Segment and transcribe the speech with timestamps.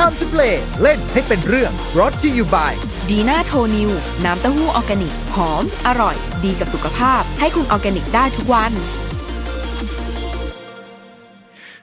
[0.00, 2.72] Time to play เล่นให้เป็นเรื่อง brought to you by
[3.10, 3.90] ดีน่าโทนิว
[4.24, 8.72] น้ำเต้าหู้ออร์แกนิก หอม อร่อย ดีกับสุขภาพ ให้คุณออร์แกนิกได้ทุกวัน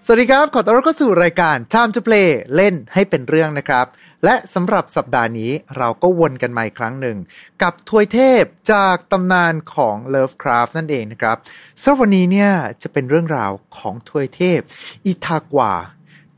[0.06, 3.86] สวัสดีครับ ขอต้อนรับเข้าสู่รายการ Time to play เล่นให้เป็นเรื่องนะครับ
[4.26, 7.18] และสำหรับสัปดาห์นี้เราก็วนกันมาอีกครั้งหนึ่ง
[7.62, 11.38] กับทวยเทพจากตำนานของ Lovecraft นั่นเองนะครับ
[11.82, 12.52] สำหรับวันนี้เนี่ย
[12.82, 14.60] จะเป็นเรื่องราวของทวยเทพ
[15.06, 15.74] อิทากวา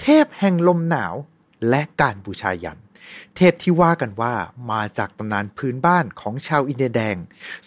[0.02, 1.16] เทพแห่งลมหนาว
[1.70, 2.80] และการบูชายัน
[3.36, 4.34] เทพที่ว่ากันว่า
[4.72, 7.18] มาจากตำนานพื้นบ้านของชาวอินเดียแดง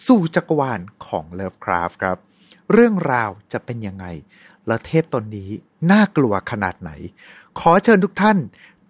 [0.05, 2.17] สู่จักรวาลของ Lovecraft ครับ
[2.71, 4.05] เรื่องราวจะเป็นยังไง
[4.67, 5.49] และเทพตนนี้
[5.91, 6.91] น่ากลัวขนาดไหน
[7.59, 8.37] ขอเชิญทุกท่าน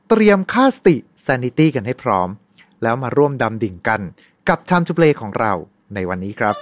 [0.09, 0.95] เตรียมค่าสติ
[1.25, 2.29] sanity กันให้พร้อม
[2.83, 4.01] แล้วมาร่วมดำดิ่งกัน
[4.49, 5.53] กับ Time to Play ของเรา
[5.93, 6.55] ในวันนี้ครับ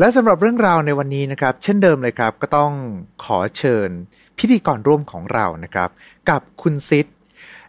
[0.00, 2.72] และสำหรับเรื่องราวในวันนี้นะครับ เช่นเดิมเลยครับ ก็ต้อง
[3.24, 3.90] ขอเชิญ
[4.38, 5.90] พิธีกรร่วมของเรานะครับ
[6.30, 7.06] กับคุณซิด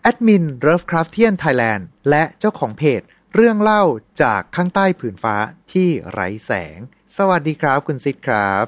[0.01, 3.01] แอดมิน r o v e c r a f t i a n Thailand และเจ้าของเพจ
[3.35, 3.83] เรื่องเล่า
[4.21, 5.35] จากข้างใต้ผืนฟ้า
[5.71, 6.77] ที่ไร้แสง
[7.17, 8.65] สวัสดีครับ คุณซิดครับ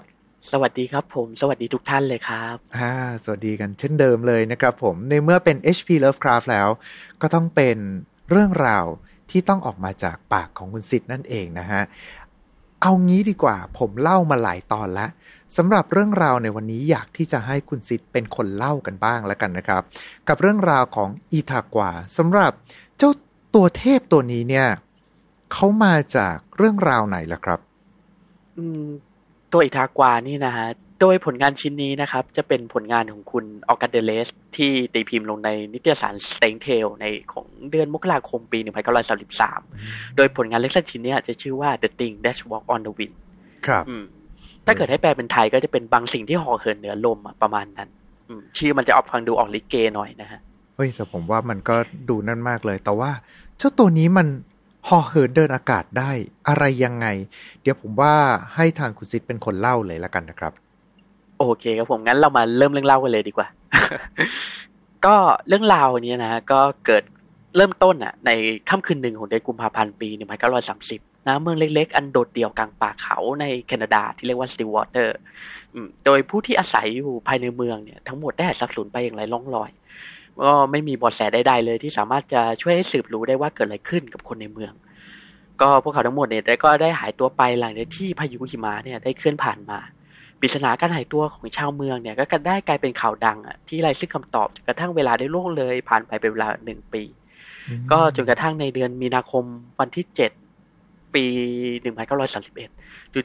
[0.52, 6.70] สวัสดีครับผม สวัสดีทุกท่านเลยครับอ่าสวัสดีกันเช่นเดิมเลยนะครับผมในเมื่อเป็น HP Lovecraft แล้ว
[7.22, 7.78] ก็ต้องเป็น
[8.30, 8.86] เรื่องราว
[9.32, 11.82] ที่ต้องออกมาจากปากของคุณซิดนั่นเองนะฮะ
[12.84, 15.10] เอางี้ดีกว่า ผมเล่ามาหลายตอนแล้ว
[15.58, 19.82] สำหรับเรื่องราวในวันนี้อยากที่จะให้คุณซิดเป็นคนเล่ากันบ้างแล้วกันนะครับ
[20.28, 22.52] กับเรื่องราวของอีทากวาสำหรับ
[22.98, 23.12] เจ้า
[23.56, 24.68] ตัวเทพตัวนี้เนี่ย
[25.54, 27.60] เขามาจากเรื่องราวไหนล่ะครับ
[28.58, 28.86] อืม
[29.52, 30.68] ตัวอิทากวานี่นะฮะ
[31.04, 38.60] โดยผลงานชิ้นนี้นะครับ จะเป็นผลงานของคุณออกัสเดเลสที่ตีพิมพ์ลงในนิตยสาร s t a i n t a l ในของเดือนมกราคมปี
[39.38, 43.16] 1933 โดยผลงานเล็กสั้นชิ้นเนี้ยจะชื่อว่า The Thing That Walk on the Wind
[43.68, 44.06] ครับอืม
[44.66, 47.90] ถ้าเกิดให้แปลเป็นไทยก็จะเป็นบางสิ่งที่ห่อเหินเหนือลมอะประมาณนั้น
[48.30, 50.40] อืมชื่อมันจะออกฟังดูออกลิเกหน่อยนะฮะ
[50.76, 51.76] เฮ้ยแต่ผมว่ามันก็
[52.10, 53.12] ดูนั่นมากเลย แต่ว่า
[53.58, 54.28] เจ้าตัวนี้มัน
[54.88, 56.12] ห่อเหินเดินอากาศได้
[56.48, 57.08] อะไรยังไง
[57.62, 58.14] เดี๋ยวผมว่า
[58.56, 60.54] ให้ทางคุณซิดเป็นคนเล่าเลยละกันนะครับ
[61.48, 63.48] โอเคครับผมงั้นเรามาเริ่มเรื่องเล่ากันเลยดีกว่า
[65.06, 65.16] ก็
[65.48, 67.04] เรื่องราวนี้นะก็เกิด
[67.58, 68.32] เริ่มต้นอะ ใน
[68.70, 70.10] ค่ำคืนหนึ่งของเดือนกุมภาพันธ์ปี
[70.68, 75.18] 1930นะเมืองเล็กๆ อันโดดเดี่ยวกลางป่าเขาในแคนาดาที่เรียกว่าสติวอเตอร์
[76.06, 79.72] โดยผู้ที่อาศัยอยู่ภายในเมืองเนี่ย ทั้งหมดได้สับสูญไปอย่างไรล่องลอย
[80.44, 84.74] ก็ไม่มีเบาะแสใดๆเลยที่สามารถจะช่วยให้สืบรู้ได้ว่าเกิดอะไรขึ้นกับคนในเมือง
[85.62, 89.80] ก็พวกเขาทั้งหมดเนี่ยได้ก็ได้หายตัวไปหลังจากที่พายุหิมะเนี่ยได้เคลื่อนผ่านมา
[90.44, 97.04] ปริศนาการหายตัวของชาวเมืองเนี่ยก็ได้กลายเป็นข่าวดังอะที่ไร้ซึ่งคำตอบจนกระทั่งเวลาได้ล่วงเลย ผ่านไปเป็นเวลาหนึ่งปี
[97.92, 99.44] ก็จนกระทั่งในเดือนมีนาคม
[99.80, 100.32] วันที่เจ็ด
[101.16, 101.24] ปี
[101.82, 102.70] หนึ่งพันเก้าร้อยสามสิบเอ็ด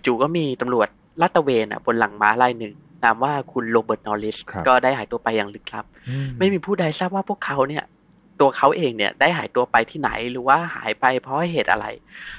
[0.05, 0.89] จู่ๆก็มีตำรวจ
[1.21, 2.75] ลาดตระเวนอะบนหลังม้ารายหนึ่ง
[3.05, 7.85] นามว่าคุณโรเบิร์ตนอริสครับก็ได้หายตัวไปอย่างลึกลับอืไม่มีผู้ใดทราบว่าพวกเขาเนี่ย
[8.41, 11.87] ตัวเขาเองเนี่ยได้หายตัวไปที่ไหนหรือว่าหายไปเพราะเหตุอะไร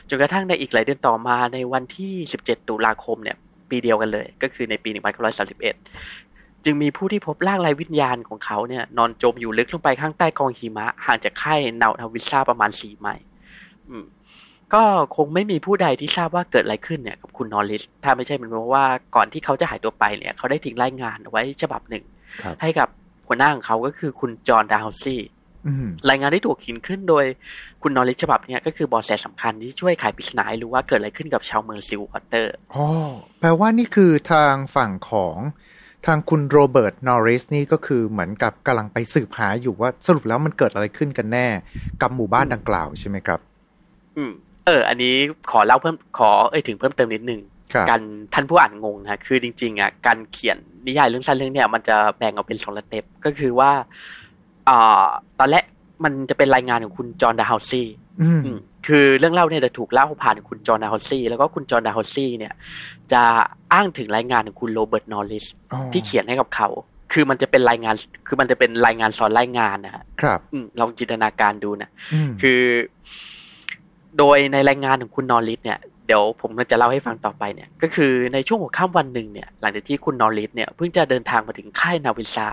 [0.09, 3.37] จนกระทั่งในอีกหลายเดือนต่อมาในวันที่ 17 ตุลาคมเนี่ย
[3.71, 13.25] ปีเดียวกันเลย ก็คือในปี 1931 จึงมีผู้ที่พบร่างไร้วิญญาณของเขาเนี่ยนอนจมอยู่ลึกลงไปข้างใต้กองหิมะ ห่างจากค่ายนานาวิซาประมาณ4ไมล์
[13.89, 14.05] อืม
[14.73, 14.83] ก็
[15.15, 18.85] คงไม่มีผู้ใดที่ทราบว่าเกิดอะไรขึ้นเนี่ยกับคุณนอริส ถ้าไม่ใช่เป็นเพราะว่า
[19.15, 22.03] ก่อนที่เขาจะหายตัวไปเนี่ย เขาได้ทิ้งรายงานเอาไว้ฉบับหนึ่ง
[22.43, 22.87] ครับให้กับ
[23.27, 25.38] หัวหน้าของเขาก็คือคุณจอห์นดาวซี่อืม
[26.09, 27.25] รายงานที่ถูกเขียนขึ้นโดย
[27.81, 32.85] คุณนอริสฉบับเนี้ยก็คือเบาะแสสำคัญที่ช่วยไขปริศนาให้รู้ว่าเกิดอะไรขึ้นกับชาวเมืองสติลวอเตอร์อ๋อ
[33.39, 35.37] แปลว่านี่คือทางฝั่งของ
[36.05, 41.47] ทางคุณโรเบิร์ตนอริสนี่ก็คือเหมือนกับกำลังไปสืบหาอยู่ว่าสรุปแล้วมันเกิดอะไรขึ้นกันแน่
[42.01, 43.39] กับหมู่บ้านดังกล่าวใช่ไหมครับ
[44.17, 44.31] อืม
[44.65, 45.15] เออ อันนี้
[45.51, 47.41] ขอเล่าเพิ่มขอเอ่ยถึงเพิ่มเติมนิดนึง
[47.73, 48.01] ครับกัน
[48.33, 53.71] ท่านผู้อ่านงงนะคือจริง ๆอะการเขียนนิยายเรื่องสั้นเรื่องเนี้ยมันจะแบ่งออกเป็นสอง step ก็คือว่า
[54.69, 55.05] อ่า
[55.39, 55.63] ตอนแรก
[56.03, 57.87] มันจะเป็นรายงานของคุณจอห์นดาวซี่
[58.21, 62.53] อืมอืมคือเรื่องเล่าเนี่ยจะถูกเล่าผ่านคุณจอห์นดาวซี่แล้วก็คุณจอห์นดาวซี่เนี่ย
[63.11, 63.21] จะ
[63.73, 66.69] อ้างถึงรายงานของคุณโรเบิร์ตนอริสอ๋อที่เขียนให้กับเขา
[67.13, 67.95] คือมันจะเป็นรายงาน
[68.27, 72.61] คือมันจะเป็นรายงานซ้อนรายงานนะฮะครับอืมลองจินตนาการดูนะอืมคือ
[74.17, 82.47] โดยในรายงานของคุณนอริสเนี่ยเดี๋ยวผมจะเล่าให้ฟังต่อไปเนี่ย ก็คือในช่วงหัวค่ำวันหนึ่งเนี่ย หลังจากที่คุณนอริสเนี่ยเพิ่งจะเดินทางมาถึงค่ายนาวิซา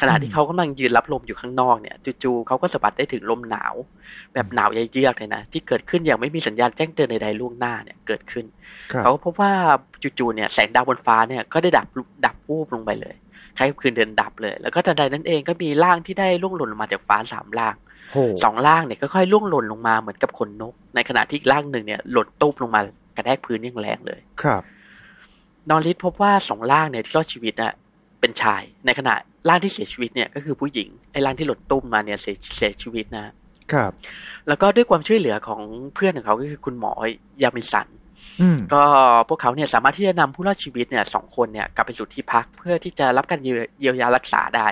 [0.00, 3.74] ขณะที่เขากำลังยืนรับลมอยู่ข้างนอกเนี่ยจู่ๆเขาก็สัมผัสได้ถึงลมหนาว
[4.34, 8.44] แบบหนาวเยือกๆเลยนะที่เกิดขึ้นอย่างไม่มีสัญญาณแจ้งเตือนใดๆล่วงหน้าเนี่ยเกิดขึ้น
[8.92, 9.52] ครับเขาก็พบว่า
[10.18, 11.86] จู่ๆเนี่ยแสงดาวบนฟ้าเนี่ยก็ได้ดับ
[12.26, 13.14] ดับวูบลงไปเลย
[13.56, 17.74] คล้ายกับคืนเดือนดับเลย แล้วก็ทันใดนั้นเองก็มีร่างที่ได้ล่วงหล่นลงมาจากฟ้าสามร่าง
[18.12, 22.80] โหสองร่างเนี่ยก็ค่อยล่วงหล่นลงมาเหมือนกับขนนก ในขณะที่อีกร่างหนึ่งเนี่ยหล่นตุ๊บลงมา
[23.16, 24.62] กระแทกพื้นอย่างแรงเลยครับ
[25.68, 27.72] นอริสพบว่าสองร่างเนี่ยที่รอดชีวิตอะ
[28.20, 29.14] เป็นชาย ในขณะ
[29.48, 33.26] ร่างที่เสียชีวิตเนี่ยก็คือผู้หญิงไอ้ร่างที่หล่นตุ้มมาเนี่ยเสียเสียชีวิตนะ
[33.72, 33.92] ครับ
[34.48, 35.62] แล้วก็ด้วยความช่วยเหลือของ
[35.94, 36.92] เพื่อนของเขาก็คือคุณหมอ
[37.42, 37.88] ยามิสัน
[38.40, 38.82] อืมก็
[39.28, 44.66] พวกเขาเนี่ยสามารถที่จะนำผู้รอดชีวิตเนี่ยสองคนเนี่ยกลับไปสู่ที่พักเพื่อที่จะรับการเยียเยียวยารักษาได้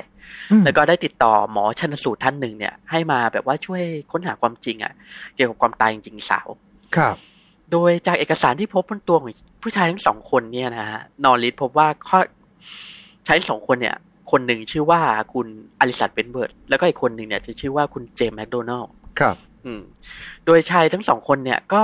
[0.51, 4.93] อืมแล้วก็ได้ติดต่อหมอชันสูตรท่านหนึ่งเนี่ย ให้มาแบบว่าช่วยค้นหาความจริงอะ่ะ
[5.35, 6.49] เกี่ยวกับความตายจริงๆสาว
[6.97, 7.17] ครับ
[7.73, 12.19] โดยจากเอกสารที่พบบนตัวของผู้ชายทั้งสองคนเนี่ยนะฮะนอริสพบว่าข้อ
[13.29, 13.97] ชายทั้งสองคนเนี่ย
[14.31, 15.01] คนหนึ่งชื่อว่า
[15.33, 15.47] คุณ
[15.81, 18.85] อลิสันเบนเบิร์ด แล้วก็อีกคนหนึ่งเนี่ยจะชื่อว่าคุณเจมส์แมคโดนัล
[19.19, 19.83] ครับ อืม
[20.47, 21.83] โดยชายทั้งสองคนเนี่ยก็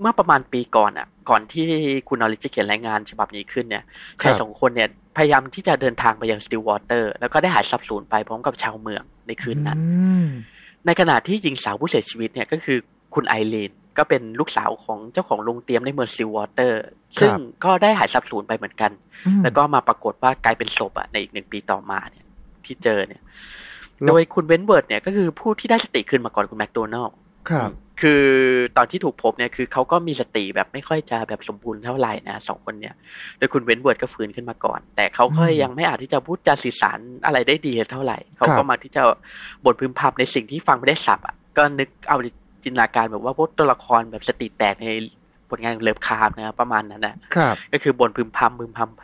[0.00, 1.66] เมื่อประมาณปีก่อนอะ ก่อนที่
[2.08, 3.84] คุณนอริสจะเขียนรายงานฉบับนี้ขึ้นเนี่ย
[4.22, 10.28] ชายสองคนเนี่ย พยายามที่จะเดินทางไปยังสติลวอเตอร์ แล้วก็ได้หายสาบสูญไปพร้อมกับชาวเมืองในคืนนั้นอืม
[10.86, 12.78] ในขณะที่หญิงสาวผู้เสียชีวิตเนี่ยก็คือ
[13.14, 16.82] คุณไอรีน ก็เป็นลูกสาวของเจ้าของโรงเตี๊ยมในเมืองสติลวอเตอร์
[17.20, 17.32] ซึ่ง
[17.64, 18.90] ก็ได้หายสาบสูญไปเหมือนกัน
[19.26, 22.24] อืมแล้วก็มาปรากฏว่ากลายเป็นศพอะในอีกหนึ่งปีต่อมาเนี่ย
[22.64, 23.22] ที่เจอเนี่ย
[24.02, 27.16] แล้วโดยคุณเวนเบิร์ดเนี่ยก็คือผู้ที่ได้สติคืนมาก่อนคุณแมคโดนัลล์
[27.50, 27.70] ครับ
[28.02, 28.24] คือ
[28.76, 32.94] ตอนที่ถูกพบเนี่ยคือเขาก็มีสติแบบไม่ค่อยจะแบบสมบูรณ์เท่าไหร่นะสองคนเนี่ย
[33.38, 39.02] โดยคุณเวนเบิร์ดก็ฟื้นขึ้นมาก่อน แต่เขาก็อืมยังไม่อาจที่จะพูดจาสื่อสารอะไรได้ดีเท่าไหร่ เขาครัก็บมาที่จะ
[39.64, 42.18] บทพึมพำในสิ่งที่ฟังไม่ได้ศัพท์อะก็นึกเอา
[42.64, 44.88] จินตนาการแบบว่าพวกตัวละครแบบสติแตกใน
[45.50, 49.02] ผลงานของเลิฟคราฟต์นะประมาณนั้นนะครับก็คือบ่นพึมพำพึมพำไป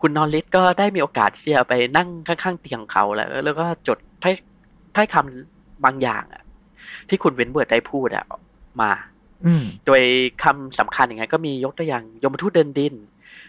[0.00, 4.34] คุณนอริสก็ได้มีโอกาสที่จะไปนั่งข้างๆเตียงเขาแล้ว แล้วก็จดถ้อย
[4.96, 6.42] ถ้อยคำบางอย่างอะ
[7.08, 8.24] ที่คุณเวนเบิร์ดได้พูดอะ
[8.80, 8.92] มา
[9.46, 10.02] อืมโดย
[10.42, 12.94] คำสำคัญอย่างไงก็มียกตัวอย่างยมทูตเดินดิน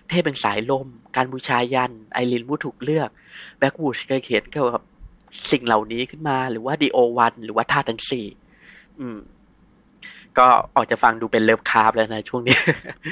[0.10, 3.10] เทพแห่งสายลม การบูชายัญ ไอรินผู้ถูกเลือก
[3.60, 4.82] แบล็กวูดเคยเขียนเกี่ยวกับ
[5.52, 8.26] สิ่งเหล่านี้ขึ้นมา หรือว่า The Old One หรือว่าธาตุทั้งสี่
[9.00, 9.18] อืม
[10.40, 12.58] ก็ออกจะฟังดูเป็นเลิฟคราฟต์แล้วนะช่วงนี้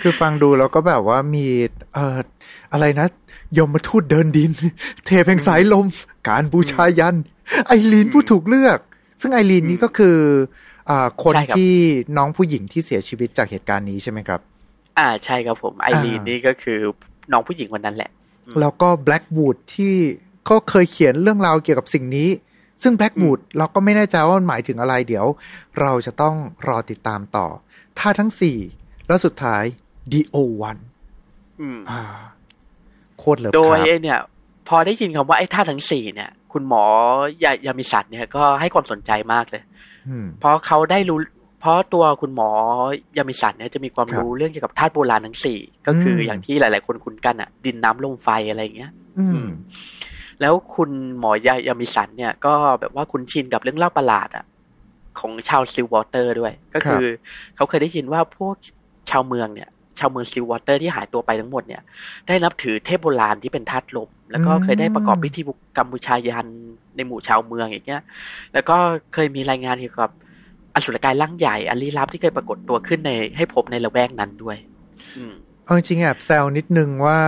[0.04, 1.46] คือฟังดูแล้วก็แบบว่ามี
[1.94, 2.18] เอ่อ
[2.74, 3.08] อะไรนะ
[3.58, 4.52] ยมทูตเดินดิน
[5.06, 5.86] เทพแห่งสายลม
[6.28, 7.16] การบูชายัน
[7.68, 8.80] ไอรีนผู้ถูกเลือก
[9.22, 10.18] ซึ่งไอรีนนี่ก็คือ
[10.90, 11.74] อ่าคนใช่ครับที่
[12.18, 14.40] น้องผู้หญิงที่เสียชีวิตจากเหตุการณ์นี้ใช่ไหมครับ
[15.00, 16.78] อ่าใช่ครับผมไอรีนอ่านี่นี่ก็คือ
[17.32, 18.10] น้องผู้หญิงคนนั้นแหละ
[18.48, 19.94] อืมแล้วก็แบล็ก o ูดที่
[20.50, 22.30] ก็เคยเขียนเรื่องราวเกี่ยวกับสิ่งนี้
[22.82, 25.26] ซึ่งแบล็ก o ูดเราก็ไม่แน่ใจว่ามันหมายถึงอะไรเดี๋ยว
[25.82, 26.36] เราจะต้อง
[26.68, 27.48] รอติดตามต่อ
[28.00, 28.58] ถ้าทั้งสี่
[29.08, 29.64] แล้วสุดท้าย
[30.12, 30.78] DO1
[31.62, 32.02] อืมอ่า
[33.20, 34.20] โคตรเลิฟโดยครับไอเนี่ย
[34.68, 36.84] พอได้ยินคำว่าไอ้ท่าตุทั้งสี่เนี่ย คุณหมอ
[37.44, 39.64] ยายามิสัตเนี่ยก็ให้ความสนใจมากเลย
[40.10, 41.20] อืมเพราะเขาได้รู้
[41.60, 42.50] เพราะตัวคุณหมอ
[43.18, 49.50] ยามิสันเนี่ยจะมีความครับรู้เรื่องเกี่ยวกับธาตุโบราณทั้งสี่ก็คืออมอย่างที่หลาย ๆ คนคุ้นกันอะ ดินน้ำลมไฟอะไรอย่างเงี้ย อือืมม
[50.42, 50.90] แล้วคุณ
[51.20, 54.46] หมอยายามิสันเนี่ย ก็แบบว่าคุ้นชินกับเรื่องเล่าประหลาดอะ
[55.20, 57.06] ของชาวสติลวอเตอร์ด้วย ก็คือ
[57.56, 58.56] เขาเคยได้ยินว่าพวก
[59.10, 61.82] ชาวเมืองเนี่ย ชาวเมืองสติลวอเตอร์ที่หายตัวไปทั้งหมดเนี่ย
[62.28, 65.42] ได้นับถือเทพโบราณที่เป็นธาตุลม แล้วก็เคยได้ประกอบพิธี
[65.78, 66.48] กรรมบูชายัญ
[66.96, 68.02] ในหมู่ชาวเมืองอย่างเงี้ย
[68.54, 68.78] แล้วก็
[69.14, 70.12] เคยมีรายงานเกี่ยวกับ
[70.76, 74.58] อสุรกายร่างใหญ่อันลี้ลับที่เคยปรากฏตัวขึ้นในให้พบในละแวกนั้นด้วย
[75.18, 75.34] อืม
[75.66, 77.20] เอาจริงๆแอบแซวนิดนึงว่า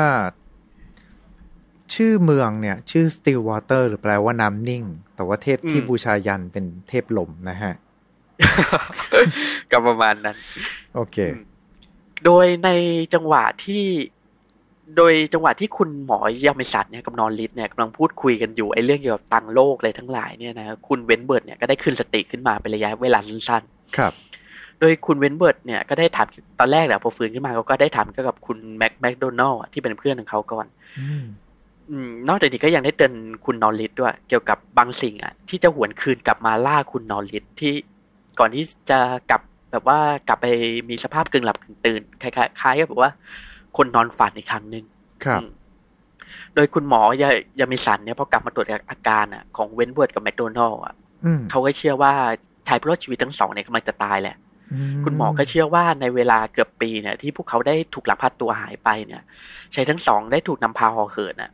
[1.96, 4.84] ชื่อเมืองเนี่ย ชื่อ Still Water หรือแปลว่าน้ำนิ่ง
[5.16, 7.74] แต่ว่าเทพที่อืมบูชายัญเป็นเทพลมนะฮะ
[9.72, 10.36] ก็ประมาณนั้น
[10.96, 11.18] โอเค
[12.26, 12.70] โดยใน
[13.14, 13.84] จังหวะที่
[14.98, 23.64] โดยจังหวะที่คุณหมอยามิสันเนี่ยกับนอริสเนี่ยกำลังพูดคุยกันอยู่ไอ้เรื่องเกี่ยวกับต่างโลกอะไรทั้งหลายเนี่ยนะคุณเวนเบิร์ดเนี่ยก็ได้คืนสติขึ้นมาเป็นระยะเวลาสั้น
[23.98, 26.28] ครับๆโดยคุณเวนเบิร์ดเนี่ยก็ได้ถาม
[26.60, 30.66] ตอนแรกแหละพอฟื้นขึ้นมาเขาก็ได้ถามเกี่ยวกับคุณแม็กแมคโดนัลล์ที่เป็นเพื่อนของเขาก่อน
[31.00, 31.26] อืมอืม
[32.28, 33.14] นอกจากนี้ก็ยังได้เตือน
[33.46, 37.74] คุณนอริสด้วย เกี่ยวกับบางสิ่งอะ ที่จะหวนคืนกลับมาล่าคุณนอริสที่
[38.40, 39.00] ก่อนที่จะ
[39.30, 40.48] กลับแบบว่ากลับไป
[40.90, 43.12] มีสภาพกึ่งหลับกึ่งตื่นคล้ายๆคล้ายกับแบบว่า
[43.78, 44.86] คนนอนฝันอีกครั้งหนึ่ง
[45.26, 45.50] ครับอืม
[46.56, 52.14] โดยคุณหมอยายามิสันเนี่ยพอกลับมาตรวจอาการอะของเวนเบิร์ดกับแมคโดนัลล์อะอืมเขาก็เชื่อว่า
[52.68, 54.36] ชายผู้รอดชีวิตทั้งสองเนี่ยกำลังจะตายแหละ
[55.04, 59.22] คุณหมอก็เชื่อว่าในเวลาเกือบปีเนี่ย ที่พวกเขาได้ถูกลักพาตัวหายไปเนี่ย
[59.74, 61.52] ชายทั้งสองได้ถูกนำพาห่อเหินอะ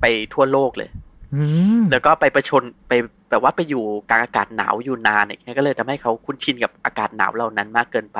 [0.00, 0.90] ไปทั่วโลกเลย
[1.34, 1.42] อื
[1.80, 2.92] มแล้วก็ไปประชนไป
[3.30, 8.18] แบบว่าไปอยู่กลางอากาศหนาวอยู่นานเนี่ยก็เลยทำให้เขาคุ้นชินกับอากาศหนาวเหล่านั้นมากเกินไป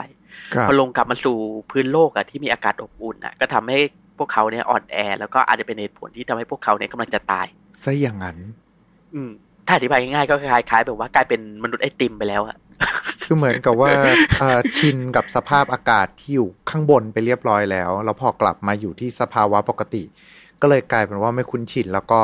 [0.54, 1.36] ครับพอลงกลับมาสู่
[1.70, 3.78] พื้นโลกอะที่มีอากาศอบอุ่นอะก็ทำให้
[4.18, 7.46] พวกเขาเนี่ยอ่อนแอ แล้วก็อาจจะเป็นเหตุผลที่ทำให้พวกเขาเนี่ยกำลังจะตาย
[7.82, 8.36] ซะอย่างนั้น
[9.14, 9.30] อืม
[9.66, 12.56] ถ้าอธิบายง่ายๆก็คล้ายๆแบบว่ากลายเป็นมนุษย์ไอติมไปแล้วอะ
[13.22, 13.92] คือเหมือนกับว่า
[14.40, 20.02] เอ่อชินกับสภาพอากาศที่อยู่ข้างบนไปเรียบร้อยแล้ว แล้วพอกลับมาอยู่ที่สภาวะปกติ
[20.62, 22.20] ก็เลยกลายเป็นว่าไม่คุ้นชินแล้วก็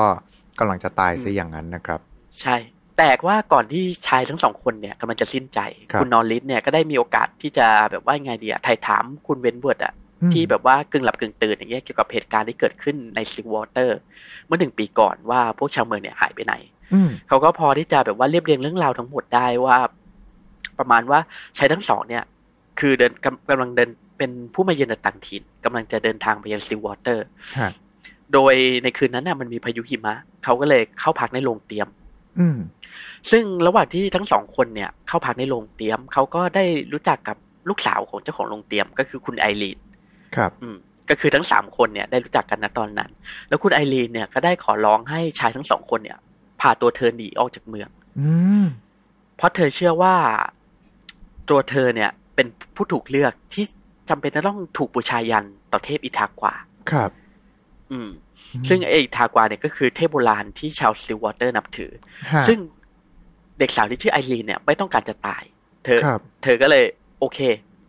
[0.58, 2.00] กำลังจะตายซะอย่างนั้นนะครับ
[2.40, 2.56] ใช่
[2.98, 5.58] แต่ว่าก่อนที่ชายทั้งสองคนเนี่ยกำลังจะสิ้นใจ
[5.90, 13.98] ครับคุณนอริสเนี่ยก็ได้มีโอกาสที่จะแบบว่าไงดีอะไถ่ถามคุณเวนเบิร์ดอะอืมที่แบบว่ากึ่งหลับกึ่งตื่นอย่างเงี้ยเกี่ยวกับเหตุการณ์ที่เกิดขึ้นในสติลวอเตอร์
[14.46, 16.54] เมื่อหนึ่งปีก่อนว่าพวกชาวเมืองเนี่ยหายไปไหน
[16.94, 19.76] อืมเขาก็พอที่จะแบบว่าเรียบเรียงเรื่องราวทั้งหมดได้ว่า
[20.78, 21.18] ประมาณว่า
[21.58, 22.24] ชายทั้งสองเนี่ย
[22.80, 27.24] คือเดินกำกำลังเดินเป็นผู้มาเยือนจากต่างถิ่นกำลังจะเดินทางไปยังสติลวอเตอร์
[27.58, 27.70] ฮะ
[28.34, 31.88] โดยในคืนนั้นน่ะมันมีพายุหิมะเขาก็เลยเข้าพักในโรงเตี๊ยม
[32.40, 32.58] อืม
[33.30, 37.36] ซึ่งระหว่างที่ทั้งสองคนเนี่ย เข้าพักในโรงเตี๊ยมเขาก็ได้รู้จักกับ
[37.68, 39.78] ลูกสาวของเจ้าของโรงเตี๊ยมก็คือคุณไอรีน
[40.36, 40.76] ครับ อืม
[41.10, 43.10] ก็คือทั้งสามคนเนี่ยได้รู้จักกันนะตอนนั้น
[43.48, 46.18] แล้วคุณไอรีนเนี่ยก็ได้ขอร้องให้ชายทั้งสองคนเนี่ย
[46.60, 47.88] พาตัวเธอหนีออกจากเมือง
[48.20, 48.30] อื
[48.62, 48.64] ม
[49.36, 50.14] เพราะเธอเชื่อว่า
[51.50, 52.46] ตัวเธอเนี่ย เป็น
[52.76, 53.64] ผู้ถูกเลือกที่
[54.08, 56.54] จำเป็นจะต้องถูกบูชายันต่อเทพอิทากวา
[56.90, 57.10] ครับ
[57.90, 58.08] อืม
[58.68, 61.92] ซึ่งไออิทากวาเนี่ยก็คือเทพโบราณที่ชาวสติลวอเตอร์นับถือ
[62.32, 62.58] ฮะซึ่ง
[63.58, 65.42] เด็กสาวที่ชื่อไอรีนเนี่ยไม่ต้องการจะตาย
[65.84, 66.84] เธอครับเธอก็เลย
[67.20, 67.38] โอเค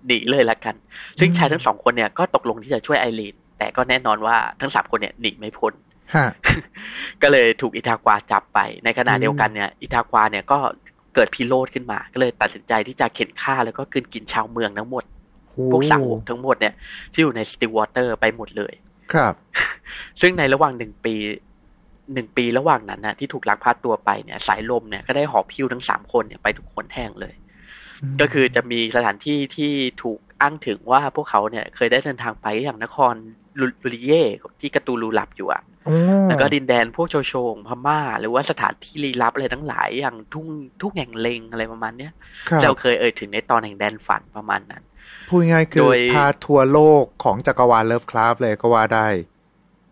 [0.08, 0.76] หนีเลยละกัน
[1.20, 5.74] ซึ่งอืมชายทั้งสองคนเนี่ยก็ตกลงที่จะช่วยไอรีน แต่ก็แน่นอนว่าทั้งสามคนเนี่ยหนีไม่พ้น
[6.16, 6.28] ฮะ
[7.22, 10.60] ก็เลยถูกอิทากวาจับไป ในขณะอืมเดียวกันเนี่ย อิทากวาเนี่ยก็
[11.16, 15.04] เกิดพิโรธขึ้นมา ก็เลยตัดสินใจที่จะเข่นฆ่าแล้วก็กลืนกินชาวเมืองทั้งหมด
[15.72, 16.74] พวกสาวกทั้งหมดเนี่ย
[17.14, 18.74] ที่อยู่ในสติลวอเตอร์ไปหมดเลย
[19.14, 19.34] ครับ
[20.22, 21.16] ซึ่งในระหว่างหนึ่งปี
[22.14, 27.34] หนึ่งปีระหว่างนั้นนะที่ถูกลักพาตัวไปเนี่ย สายลมเนี่ยก็ได้หอบหิ้วทั้งสามคนเนี่ยไปทุกหนแห่งเลย
[28.22, 29.72] ก็คือจะมีสถานที่ที่
[30.04, 33.14] ถูกอ้างถึงว่าพวกเขาเนี่ยเคยได้เดินทางไปอย่างนคร
[33.60, 34.24] ลุลุริเย่
[34.60, 35.96] ที่การะตูลูหลับอยู่อะโอ้
[36.30, 40.48] แล้วก็ดินแดนพวกโชโชงพม่า หรือว่าสถานที่ลี้ลับอะไรทั้งหลายอย่างทุ่ง
[40.82, 42.12] ทุ่งแห่งเลงอะไรประมาณเนี้ย
[42.50, 44.84] ครับเราเคยเอ่ยถึงในตอนแห่งแดนฝันประมาณนั้น
[45.28, 49.08] พูดง่ายๆคืโดอยพาทัวร์โลกของจักรวาลเลิฟคราฟเลยก็ว่าได้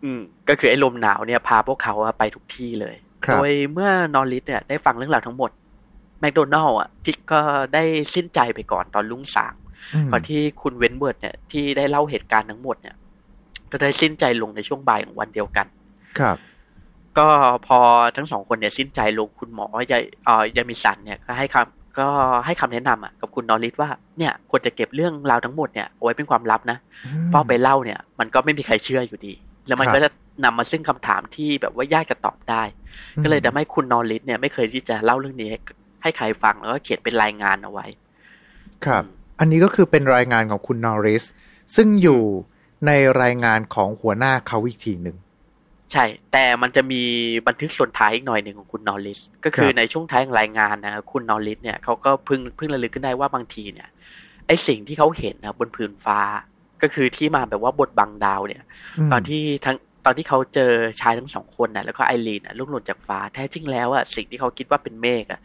[0.04, 5.50] อืม ก็คือไอ้ลมหนาวเนี่ยพาพวกเขาอะไปทุกที่เลยครับโดยเมื่อนอริสเนี่ยได้ฟังเรื่องราวทั้งหมด
[6.20, 7.40] แมคโดนัลล์อะที่ก็
[7.74, 7.82] ได้
[8.14, 9.54] สิ้นใจไปก่อนตอนรุ่งสาง
[10.04, 12.96] อืมก่อนที่คุณเวนเวิร์ดเนี่ยที่ได้เล่าเหตุการณ์ทั้งหมดเนี่ย
[13.70, 15.66] ก็ได้สิ้นใจลงในช่วงบ่ายของวันเดียวกัน
[16.18, 16.36] ครับ
[17.18, 17.28] ก็
[17.66, 17.78] พอ
[18.16, 22.08] ทั้งสองคนเนี่ยสิ้นใจลงคุณหมอยายเอ่อเจมิสันเนี่ยก็ให้คำ ก็
[22.46, 26.78] ให้คำแนะนำอะกับคุณนอริสว่าเนี่ยควรจะเก็บเรื่องราวทั้งหมดเนี่ยเอาไว้เป็นความลับนะ
[27.28, 29.32] เพราะไปเล่าเนี่ย มันก็ไม่มีใครเชื่ออยู่ดี
[29.66, 30.10] แล้วมันครับก็จะ
[30.44, 32.62] นำมาซึ่งคำถามที่แบบว่ายากจะตอบได้
[33.24, 35.58] ก็เลยทำให้คุณนอริสเนี่ยไม่เคยที่จะเล่าเรื่องนี้ให้
[36.02, 37.86] ให้ใครฟังแล้วก็เขียนเป็นรายงานเอาไว้
[38.84, 39.04] ครับ
[39.40, 41.24] อันนี้ก็คือเป็นรายงานของคุณนอริส
[41.76, 42.22] ซึ่งอยู่
[42.86, 42.90] ใน
[43.22, 45.16] รายงานของหัวหน้าเขาอีกทีหนึ่ง
[45.92, 47.02] ใช่ แต่มันจะมี
[47.46, 53.88] บันทึกส่วนท้ายอีกหน่อยหนึ่งของคุณนอริส ก็คือครับในช่วงท้ายของรายงานนะคุณนอริสเนี่ยเขาก็เพิ่งเพิ่งระลึกขึ้นได้ว่าบางทีเนี่ย
[54.46, 56.18] ไอสิ่งที่เขาเห็นนะบนผืนฟ้า
[56.82, 58.62] ก็คือที่มาแบบว่าบทบังดาวเนี่ย
[59.06, 65.40] มตอนที่ทั้งตอนที่เขาเจอชายทั้งสองคนนะแล้วก็ไอรีนนะล่วงหล่นจากฟ้า แท้จริงแล้วอะสิ่งที่เขาคิดว่าเป็นเมฆอะ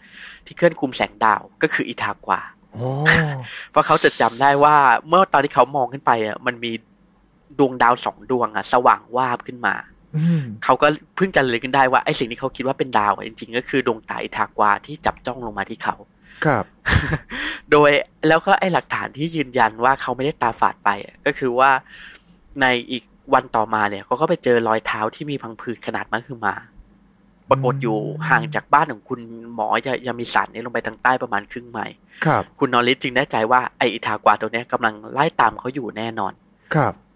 [0.46, 2.42] ที่เคลื่อนคุมแสงดาวก็คืออิทากวา
[2.74, 2.90] โอ้
[3.72, 4.76] เพราะเขาจะจำได้ว่า
[5.08, 6.72] เมื่อตอนที่เขามองขึ้นไปอะมันมี
[7.60, 9.97] ดวงดาวสองดวงอะสว่างวาบขึ้นมาอืม
[10.64, 15.96] เขาก็เพิ่งจะเลยขึ้นได้ว่าไอ้สิ่งที่เขาคิดว่าเป็นดาวอะจริง ๆ ก็คือดวงตาอิทากวาที่จับจ้องลงมาที่เขา
[16.46, 16.64] ครับ
[17.72, 17.92] โดย
[18.28, 21.70] แล้วก็ไอ้หลักฐานที่ยืนยันว่าเขาไม่ได้ตาฝาดไปอะก็คือว่า
[22.62, 26.56] ในอีกวันต่อมาเนี่ยเขาก็ไปเจอรอยเท้าที่มีพังผืดขนาดมากคือมา
[27.50, 27.98] ปรากฏอยู่
[28.30, 29.20] ห่างจากบ้านของคุณ
[29.54, 31.96] หมอยายามิสันเนี่ยลงไปทางใต้ประมาณครึ่งไมล์
[32.26, 36.34] ครับ คุณนอริสจึงแน่ใจว่าไออิทากวาตัวเนี้ยกำลังไล่ตามเขาอยู่แน่นอน
[36.76, 37.07] ครับอืม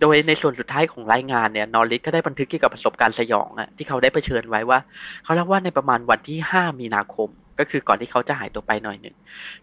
[0.00, 4.78] โดยในส่วนสุดท้ายของรายงานเนี่ยนอริสก็ได้บันทึกเกี่ยวกับประสบการณ์สยองอะที่เขาได้เผชิญไว้ว่า
[5.24, 9.16] เขาเล่าว่าในประมาณวันที่ห้ามีนาคม ก็คือก่อนที่เขาจะหายตัวไปหน่อยหนึ่ง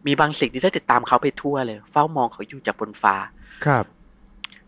[0.06, 3.16] มีบางสิ่งที่ได้ติดตามเขาไปทั่วเลย เฝ้ามองเขาอยู่จากบนฟ้า
[3.66, 3.86] ครับ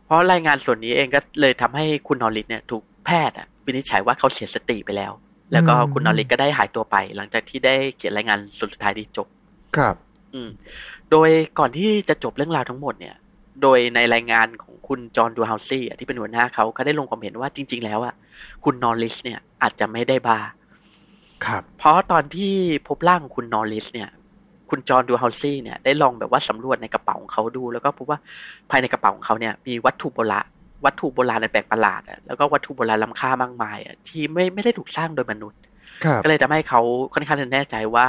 [0.06, 5.12] เพราะรายงานส่วนนี้เองก็เลยทำให้คุณนอริสเนี่ย ถูกแพทย์อะวินิจฉัยว่าเขาเสียสติไปแล้ว
[5.52, 9.28] แล้วก็อืมคุณนอริสก็ได้หายตัวไป หลังจากที่ได้เขียนรายงานส่วนสุดท้ายที่จบ
[9.76, 9.96] ครับ
[10.34, 10.50] อืม
[11.12, 11.30] โดย
[11.60, 13.16] ก่อนที่จะจบเรื่องราวทั้งหมดเนี่ย
[13.62, 18.14] โดยในรายงานของคุณจอห์นดูเฮาซี่อะที่เป็นหัวหน้าเขาก็ได้ลงความเห็นว่าจริง ๆ แล้วอะ
[18.64, 20.40] คุณนอริสเนี่ยอาจจะไม่ได้บา
[21.46, 22.54] ครับ เพราะตอนที่
[22.88, 24.10] พบร่างของคุณนอริสเนี่ย
[24.70, 28.20] คุณจอห์นดูเฮาซี่เนี่ยได้ลองแบบว่าสำรวจในกระเป๋าของเขาดู แล้วก็พบว่า
[28.70, 30.48] ภายในกระเป๋าของเขาเนี่ยมีวัตถุโบราณ
[30.86, 35.69] วัตถุโบราณในแปลกประหลาดอะแล้วก็วัตถุโบราณล้ำค่ามากมายอะที่ไม่ไม่ได้ถูกสร้างโดยมนุษย์ครับ
[36.24, 36.82] ก็เลยทำให้เขา
[37.14, 38.06] ค่อนข้างจะแน่ใจว่า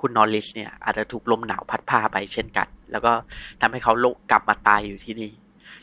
[0.00, 3.12] คุณนอริสเนี่ย อาจจะถูกลมหนาวพัดพาไปเช่นกัน แล้วก็
[3.60, 5.30] ทำให้เขาลงกลับมาตายอยู่ที่นี่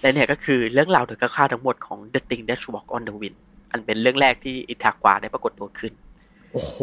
[0.02, 3.38] และเนี่ยก็คือเรื่องราวโดยคร่าวๆทั้งหมดของ The Thing That Walk on the Wind
[3.72, 5.94] อันเป็นเรื่องแรกที่อิทากวาได้ปรากฏตัวขึ้น
[6.52, 6.78] โอ้โห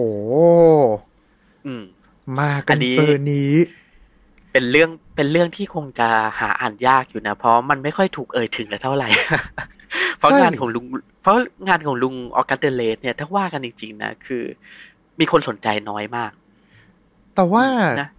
[1.67, 1.83] อืม
[2.39, 3.55] มากัอันนนี้เบอร์นี้
[4.53, 6.09] เป็นเรื่องเป็นเรื่องที่คงจะ
[6.41, 9.09] หาอ่านยากอยู่นะ เพราะมันไม่ค่อยถูกเอ่ยถึงเลยเท่าไหร่
[10.19, 10.85] เพราะใช่งานของลุง
[11.18, 14.45] เพ ราะงานของลุงออกัสเดเลสเนี่ยถ้าว่ากันจริงๆนะคือ
[15.21, 16.33] มีคนสนใจน้อยมาก
[17.35, 17.65] แต่ว่า
[18.01, 18.11] นะ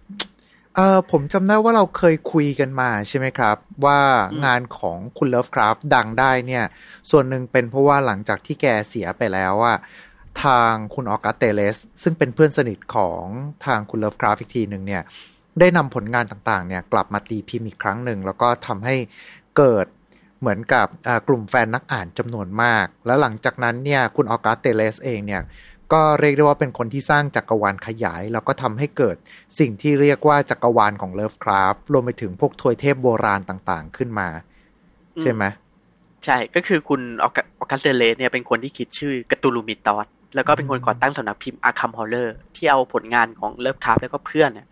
[0.76, 4.00] เออผมจำได้ว่าเราเคยคุยกันมาใช่ไหมครับ ว่า
[4.32, 6.64] อืมงานของคุณเลิฟคราฟดังได้เนี่ย
[7.10, 9.74] ส่วนหนึ่งเป็นเพราะว่าหลังจากที่แกเสียไปแล้วว่า
[10.44, 13.22] ทางคุณออกัสเตเลส ซึ่งเป็นเพื่อนสนิทของ
[13.66, 15.02] ทางคุณเลิฟคราฟอีกทีหนึ่งเนี่ย
[15.60, 18.96] ได้นำผลงานต่างๆ เนี่ย กลับมาตีพิมพ์อีกครั้งหนึ่ง แล้วก็ทำให้
[19.56, 19.86] เกิด
[20.40, 25.42] เหมือนกับอ่ากลุ่มแฟนนักอ่านจำนวนมาก แล้วหลังจากนั้นเนี่ยคุณออกัสเตเลสเองเนี่ย
[25.92, 29.16] ก็เรียกได้ว่าเป็นคนที่สร้างจักรวาลขยาย แล้วก็ทำให้เกิด
[29.58, 34.28] สิ่งที่เรียกว่าจักรวาลของเลิฟคราฟรวมไปถึงพวกทวยเทพโบราณต่างๆ ขึ้นมา
[35.22, 35.44] ใช่ไหม
[36.24, 37.26] ใช่ก็คือคุณอ
[37.62, 44.68] ออกัสเดเลสเนี่ยเป็นคนที่คิดชื่อ Cthulhu Mythos แล้วก็เป็นคนก่อตั้งสำนักพิมพ์ Arkham House ที่เอาผลงานของเลิฟคราฟแล้วก็เพื่อนเนี่ย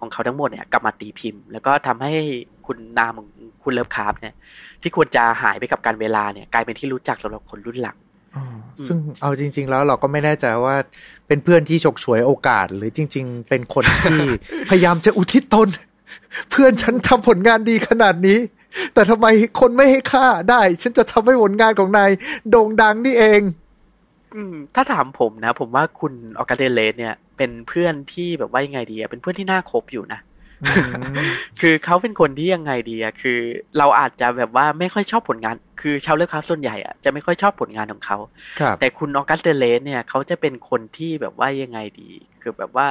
[0.00, 2.12] ของเขาทั้งหมดเนี่ยกลับมาตีพิมพ์ แล้วก็ทำให้
[2.66, 3.28] คุณนามของ
[3.62, 4.34] คุณเลิฟคราฟเนี่ย
[4.82, 7.96] ที่ควรจะหายไปกับกาลเวลาเนี่ย กลายเป็นที่รู้จักสำหรับคนรุ่นหลัง
[8.36, 8.44] อ๋อ
[8.86, 10.76] ซึ่งเอาจริง ๆ แล้วเราก็ไม่แน่ใจว่า
[11.26, 14.20] เป็นเพื่อนที่ฉกฉวยโอกาส หรือจริง ๆ เป็นคนที่
[14.70, 15.68] พยายามจะอุทิศตน
[16.50, 18.38] เพื่อนฉันทำผลงานดีขนาดนี้
[18.94, 19.26] แต่ทำไม
[19.60, 22.10] คนไม่ให้ค่าได้ ฉันจะทำให้ผลงานของนาย
[22.50, 23.63] โด่งดังนี่เองอืม
[24.74, 30.20] ถ้าถามผมนะ ผมว่าคุณออกัสเตเลสเนี่ย เป็นเพื่อนที่แบบว่ายังไงดีอะเป็นเพื่อนที่น่าคบอยู่นะ
[30.64, 31.26] อืม
[31.60, 33.38] คือเขาเป็นคนที่ยังไงดีอะคือ
[33.78, 38.18] เราอาจจะแบบว่าไม่ค่อยชอบผลงาน คือชาวเลือกคราฟส่วนใหญ่อะจะไม่ค่อยชอบผลงานของเขา
[38.60, 42.10] ครับแต่คุณออกัสเตเลสเนี่ยเขาจะเป็นคนที่แบบว่ายังไงดี
[42.42, 42.88] คือแบบว่า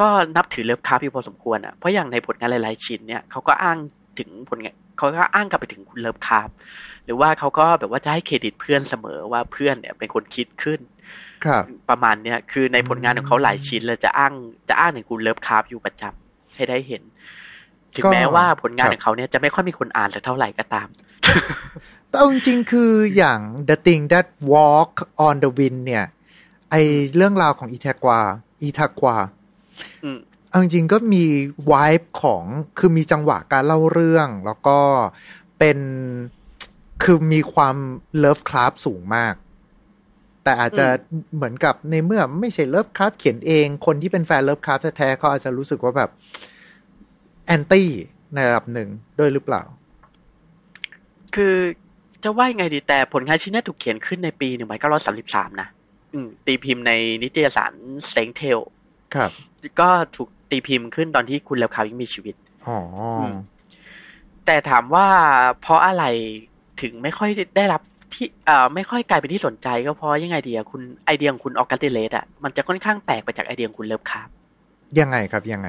[0.00, 0.06] ก็
[0.36, 3.78] นับถือเลิฟคราฟอยู่พอสมควรอะเพราะอย่างในผลงานหลายๆชิ้นเนี่ยเขาก็อ้าง
[4.18, 6.48] ถึงผลงาน เขาก็อ้างกลับไปถึงคุณเลิฟคราฟ
[7.04, 10.80] หรือว่าเขาก็แบบว่าจะให้เครดิตเพื่อนเสมอว่าเพื่อนเนี่ยเป็นคนคิดขึ้น
[11.44, 14.32] ครับ ประมาณเนี้ยคือในผลงานของเขาหลายชิ้นเลยจะอ้าง
[14.68, 17.02] จะอ้างถึงคุณเลิฟคราฟอยู่ประจำให้ได้เห็น
[17.94, 20.88] ถึงก็แม้ว่าผลงานครับของเขาเนี่ยจะไม่ค่อยมีคนอ่านสักเท่าไหร่ก็ตาม
[22.08, 24.92] แต่เอาจริงๆคืออย่าง The Thing That Walk
[25.26, 26.04] on the Wind เนี่ย
[26.70, 26.76] ไอ
[27.16, 28.20] เรื่องราวของอิแทกวา
[28.62, 29.16] อิทากวา
[30.04, 30.18] อืม
[30.56, 31.24] เอาจริงๆก็มี
[31.70, 32.44] วายของ
[32.78, 34.78] คือมีจังหวะการเล่าเรื่อง แล้วก็
[35.58, 35.78] เป็น
[37.02, 37.76] คือมีความ
[38.18, 39.34] เลิฟคราฟสูงมาก
[40.44, 40.86] แต่อาจจะ
[41.34, 46.10] เหมือนกับในเมื่อไม่ใช่เลิฟคราฟเขียนเอง คนที่เป็นแฟนเลิฟคราฟแท้ๆเขาอาจจะรู้สึกว่าแบบ
[47.46, 47.88] แอนตี้
[48.34, 48.88] ในระดับหนึ่ง
[49.18, 49.62] ด้วยหรือเปล่า
[51.34, 51.54] คือ
[52.22, 55.68] จะว่ายังไงดีแต่ผลงานชิ้นนี้ถูกเขียนขึ้นในปีหนึ่งพันเก้าร้อยสามสิบสามนะ
[56.12, 56.92] อืมตีพิมพ์ใน
[57.22, 57.72] นิตยสาร
[58.10, 58.60] Strange Tales
[59.14, 59.30] ครับ
[59.80, 62.34] ก็ถูก ตีพิมพ์ขึ้นตอนที่คุณเลิฟคราฟยังมีชีวิต
[62.66, 62.78] อ๋อ
[63.18, 63.34] อม
[64.46, 65.06] แต่ถามว่า
[65.60, 66.04] เพราะอะไร
[66.80, 67.82] ถึงไม่ค่อยได้รับ
[68.14, 74.28] ที่เอ่อไม่ค่อยกลายเป็นที่สนใจก็เพราะยังไงดีอะคุณไอเดียของคุณออกัสเดเลสอะมันจะค่อนข้างแปลกไปจากไอเดียของคุณเลิฟคราฟ
[74.98, 75.68] ยังไงครับยังไง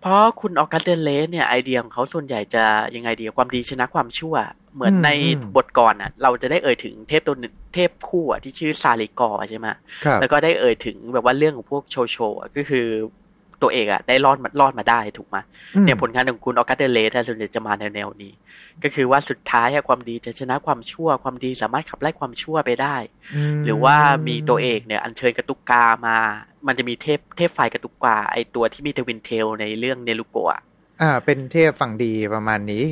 [0.00, 4.34] เพราะคุณออกัสเดเลสเนี่ยไอเดียของเขาส่วนใหญ่จะยังไงดีความดีชนะความชั่ว
[4.74, 9.66] เหมือนอืมในอืมบทก่อนอะเราจะได้เอ่ยถึงเทพตัวหนึ่งเทพคู่อะที่ชื่อซาร์ลอยกอร์ใช่ไหม
[10.04, 12.86] ครับแล้วก็ได้เอ่ยถึงแบบว่าเรื่องของพวกโชโชอะก็คือ
[13.64, 15.36] ตัวเอกอะได้รอดมารอดมาได้ถูกไหม
[15.76, 18.32] อืมเนี่ยผลงานของคุณออกัสเดเลสส่วนใหญ่จะมาแนวแนวๆนี้
[18.82, 22.96] ก็คือว่าสุดท้ายอะความดีจะชนะความชั่ว ความดีสามารถขับไล่ความชั่วไปได้
[23.56, 23.96] มหรือว่า
[24.28, 26.16] มีตัวเอกเนี่ย อัญเชิญกระตุกกามา
[26.66, 30.60] มันจะมีเทพเทพไฟกระตุกกาไอตัวที่มี twintail ในเรื่องเนียรุโกะ
[31.00, 32.84] อ่าเป็นเทพฝั่งดีประมาณนี้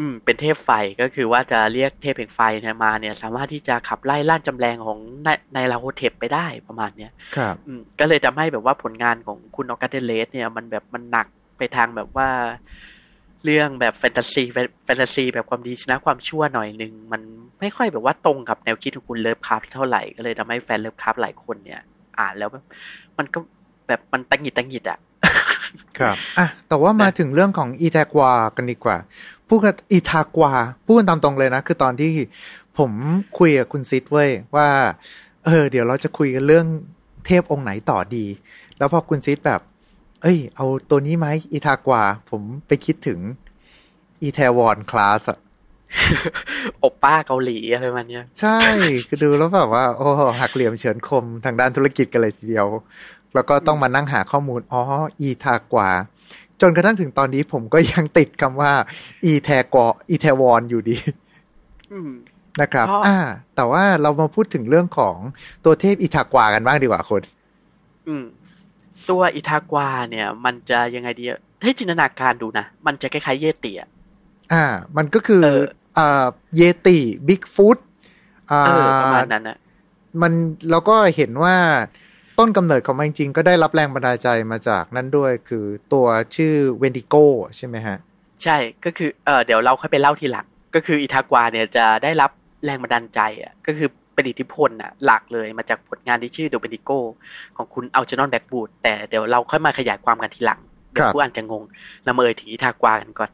[0.00, 11.26] อืม เป็นเทพไฟก็คือว่าจะเรียกเทพแห่งไฟเนี่ยมาเนี่ย สามารถที่จะขับไล่ร่างจำแลงของในในลาโฮเทปไปได้ประมาณเนี้ยครับอืมก็เลยทำให้แบบว่าผลงานของคุณออกัสเดเลสเนี่ยมันแบบมันหนัก
[11.58, 12.28] ไปทางแบบว่า
[13.44, 14.42] เรื่องแบบแฟนตาซี
[14.84, 17.22] แฟนตาซีแบบความดีชนะความชั่วหน่อยหนึ่งมัน
[17.60, 21.80] ไม่ค่อยแบบว่าตรงกับแนวคิดของคุณเลิฟคราฟเท่าไหร่ก็เลยทำให้แฟนเลิฟคราฟหลายคนเนี่ย
[22.18, 22.64] อ่านแล้วแบบ
[23.18, 23.38] มันก็
[23.88, 24.98] แบบมันตังหงิดตังหงิดอะ
[25.98, 28.96] ครับอะแต่ว่ามาถึงเรื่องของอีแทกวากันดีกว่า
[29.50, 30.52] พูดกันอีทากวา
[30.84, 32.12] พูดกันตามตรงเลยนะ คือตอนที่
[32.78, 32.90] ผม
[33.38, 34.68] คุยกับคุณซิดเว้ยว่า
[35.44, 36.66] เออ เดี๋ยวเราจะคุยกันเรื่อง
[37.26, 38.26] เทพองค์ไหนต่อดี
[38.78, 39.60] แล้วพอคุณซิดแบบ
[40.22, 43.18] เอ้ย เอาตัวนี้ไหมอีทากวาผมไปคิดถึง
[44.22, 45.38] อีแทวอนคลาสอะ
[46.82, 48.58] อบป้าเกาหลีอะไรประมาณเนี้ย ใช่
[49.06, 50.08] คือดูแล้วแบบว่า โอ้
[50.40, 52.66] หักเหลี่ยมเฉือนคมทางด้านธุรกิจกันเลยทีเดียว
[53.34, 54.82] แล้วก็ต้องมานั่งหาข้อมูล อ๋อ
[55.20, 55.90] อีทากวา
[56.60, 58.72] จนกระทั่งถึงตอนนี้ผมก็ยังติดคำว่า
[59.24, 60.96] อีแทกวอีแทวอนอยู่ดี
[61.92, 62.10] อืม
[62.60, 63.18] นะครับเพราะอ่า
[63.56, 65.16] แต่ว่าเรามาพูดถึงเรื่องของ
[65.64, 67.22] ตัวเทพอีทากวากันบ้างดีกว่าคุณ
[68.08, 68.24] อืม
[69.10, 73.88] ตัวอิทากวาเนี่ย มันจะยังไงดีอะให้จินตนาการดูนะ มันจะคล้ายๆเยติอะ
[74.52, 74.64] อ่า
[74.96, 75.64] มันก็คือเออ
[75.98, 77.78] อ่าเยติบิ๊กฟุต
[78.50, 79.58] อ่าเออประมาณนั้นนะ
[80.22, 80.32] มัน
[80.70, 81.56] เราก็เห็นว่า
[82.40, 87.14] ต้นกำเนิดของมันจริง ๆ ก็ได้รับแรงบันดาลใจมาจากนั่นด้วยคือตัวชื่อเวนดิโก
[87.56, 87.96] ใช่ไหมฮะ
[88.42, 92.30] ใช่ก็คือเออเดี๋ยวเราค่อยไปเล่าทีหลัง ก็คืออิทากวาเนี่ยจะได้รับ
[92.64, 96.90] แรงบันดาลใจอะก็คือไปเป็นอิทธิพลน่ะหลักเลยมาจากผลงานที่ชื่อ The Wendigo
[97.56, 100.60] ของคุณอัลเจอนอนแบล็กวูดแต่เดี๋ยวเราค่อยมาขยายความกันทีหลัง
[100.92, 101.62] เดี๋ยวผู้อ่านจะงง
[102.04, 103.30] เรามาเอ่ยถึงอิทากวากันก่อน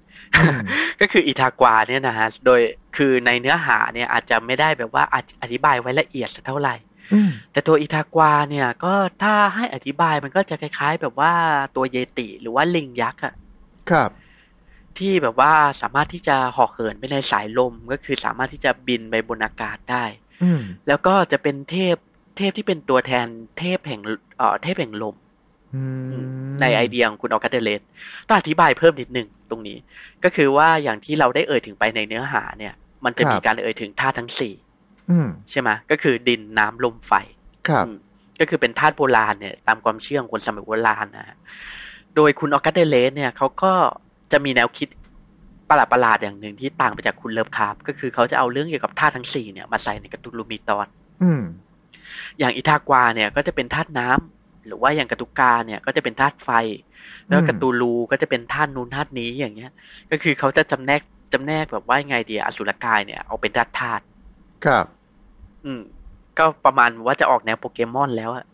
[1.01, 2.61] ก็คืออิทากวาเนี่ยนะฮะโดย
[2.97, 5.05] คือในเนื้อหาเนี่ยอาจจะไม่ได้แบบว่า
[5.43, 6.75] อธิบายไว้ละเอียดสักเท่าไหร่
[7.53, 11.33] แต่ตัวอิทากวาเนี่ยก็ถ้าให้อธิบายมันก็จะคล้ายๆ แบบว่า
[11.77, 13.35] ตัวเยติหรือว่าลิงยักษ์อะ
[13.91, 14.11] ครับ
[14.99, 20.05] ที่แบบว่าสามารถที่จะห่อเหินไปในสายลมก็คือสามารถที่จะบินไปบนอากาศได้
[20.89, 21.97] แล้วก็จะเป็นเทพ
[22.37, 23.27] เทพที่เป็นตัวแทน
[23.59, 24.01] เทพแห่ง
[24.39, 25.17] เอ่อเทพแห่งลม
[26.61, 27.83] ในไอเดียของคุณออกัสเดเลส
[28.27, 29.77] ต้องอธิบายเพิ่มนิดหนึ่งตรงนี้
[30.25, 34.55] ก็คือว่าอย่างที่เราได้เอ่ยถึงไปในเนื้อหาเนี่ย มันจะมีการเอ่ยถึงธาตุทั้งสี่
[35.51, 37.13] ใช่ไหมก็คือดินน้ำลมไฟ
[37.69, 37.87] ครับ
[38.41, 41.37] ก็คือเป็นธาตุโบราณเนี่ยตามความเชื่อของคนสมัยโบราณนะ
[42.17, 43.73] โดยคุณออกัสเดเลสเนี่ยเขาก็
[44.33, 44.89] จะมีแนวคิด
[45.69, 50.87] ประหลาดประหลาดอย่างหนึ่งที่ต่างไปจากคุณเลิฟคราฟก็คือเขาจะเอาเรื่องเกี่ยวกับธาตุทั้งสี่เนี่ยมาใส่ใน Cthulhu Mythos
[51.23, 51.43] อืม
[52.39, 56.51] อย่างอิทากวาเนี่ยก็จะเป็นธาตุน้ำหรือว่าอย่างกระตุกาเนี่ยก็จะเป็นธาตุไฟ
[57.29, 59.71] แล้วกระตูลูก็จะเป็นธาตุนูนธาตุนี้อย่างเงี้ย
[60.11, 64.03] ก็คือเขาจะจำแนกจำแนกแบบว่าไงเดียอสุรกายเนี่ยเอาเป็นธาตุธาตุ
[64.65, 64.87] ครับ
[65.67, 65.83] อืม
[66.39, 68.45] ก็ประมาณว่าจะออกแนวโปเกมอนแล้วอะ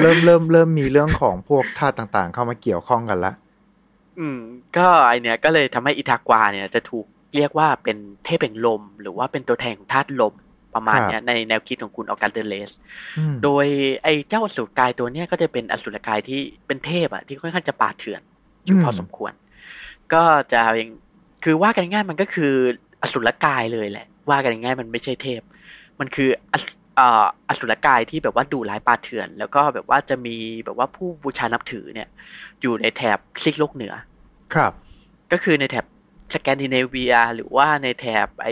[0.00, 3.32] เริ่มเริ่มเริ่มมีเรื่องของพวกธาตุต่างๆ เข้ามาเกี่ยวข้องกันละ
[4.18, 4.38] อืม
[4.76, 10.34] ก็ไอเนี้ยก็เลยทำให้อิทากวาเนี่ย จะถูกเรียกว่าเป็นเทพแห่งลม หรือว่าเป็นตัวแทนของธาตุลม
[10.74, 12.70] ประมาณเนี้ยในแนวคิดของคุณออการเดเลส
[13.44, 13.66] โดย
[14.02, 18.22] ไอ้เจ้าอสุรกายตัวเนี้ยก็จะเป็นอสุรกายที่เป็นเทพอะที่ค่อนข้างจะป่าเถื่อน
[18.64, 19.32] อยู่พอสมควร
[20.12, 20.60] ก็จะ
[21.44, 22.52] คือว่ากันง่ายมันก็คือ
[23.02, 25.42] อสุรกายเลยแหละ ว่ากันง่ายมันไม่ใช่เทพ
[26.00, 26.30] มันคือ
[27.48, 32.08] อสุรกายที่แบบว่าดูร้ายป่าเถื่อน แล้วก็แบบว่าจะมีแบบว่าผู้บูชานับถือเนี่ย
[32.62, 33.94] อยู่ในแถบซีกโลกเหนือ
[34.54, 34.72] ครับ
[35.32, 35.84] ก็คือในแถบ
[36.34, 38.48] สแกนดิเนเวีย หรือว่าในแถบไอ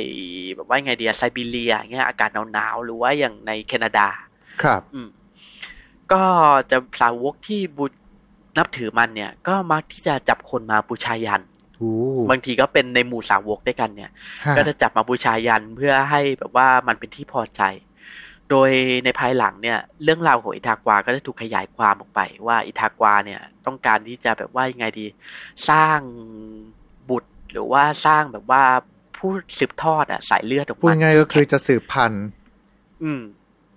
[0.56, 4.08] แบบว่าไงเดียไซบีเรียเงี้ยอากาศหนาวๆหรือว่าอย่างในแคนาดา
[4.62, 5.08] ครับ อืม
[6.12, 6.22] ก็
[6.70, 7.84] จะสาวกที่บู
[8.58, 11.42] นับถือมันเนี่ย ก็มักที่จะจับคนมาบูชายัน
[12.30, 14.10] บางทีก็เป็นในหมู่สาวกด้วยกันเนี่ย
[14.56, 17.62] ก็จะจับมาบูชายันเพื่อให้แบบว่ามันเป็นที่พอใจ
[18.50, 18.70] โดย
[19.04, 25.06] ในภายหลังเนี่ย เรื่องราวของอิทากวาก็จะถูกขยายความออกไป ว่าอิทากวาเนี่ย ต้องการที่จะแบบว่ายังไงดี
[25.68, 26.00] สร้าง
[27.08, 28.62] บุตรหรือว่าสร้างแบบว่า
[29.16, 32.26] ผู้สืบทอดอะสายเลือดออกมาพูดง่ายก็คือจะสืบพันธุ์
[33.02, 33.22] อืม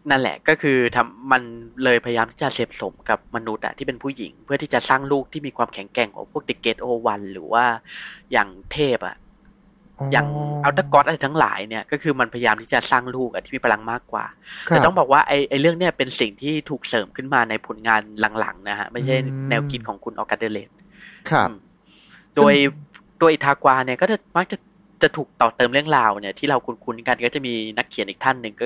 [0.10, 1.42] นั่นแหละก็คือทำมัน
[1.84, 7.66] เลยพยายามที่จะเสพสมกับมนุษย์อะที่เป็นผู้หญิง เพื่อที่จะสร้างลูกที่มีความแข็งแกร่งของพวกเดเกตโอวันหรือว่า
[8.32, 9.16] อย่างเทพอะ
[10.12, 10.28] อย่าง
[10.66, 14.26] อัลตกอสอะไรทั้งหลายเนี่ยก็คือมันพยายามที่จะสร้างลูกอะที่มีพลังมากกว่า
[14.66, 18.02] แต่ต้องบอกว่าไอ้ไอ้เรื่องเนี้ยเป็นสิ่งที่ถูกเสริมขึ้นมาในผลงาน
[18.40, 19.16] หลังๆนะฮะไม่ใช่
[19.50, 20.70] แนวคิดของคุณออกัสเดเลส
[21.30, 21.50] ครับ
[22.36, 22.54] โดย
[23.22, 24.58] ตัวอิทากวาเนี่ยก็จะมักจะ
[25.02, 28.66] จะถูกต่อเติมเรื่องราวเนี่ยที่เราคุ้นๆกันก็จะมีนักเขียนอีกท่านหนึ่งก็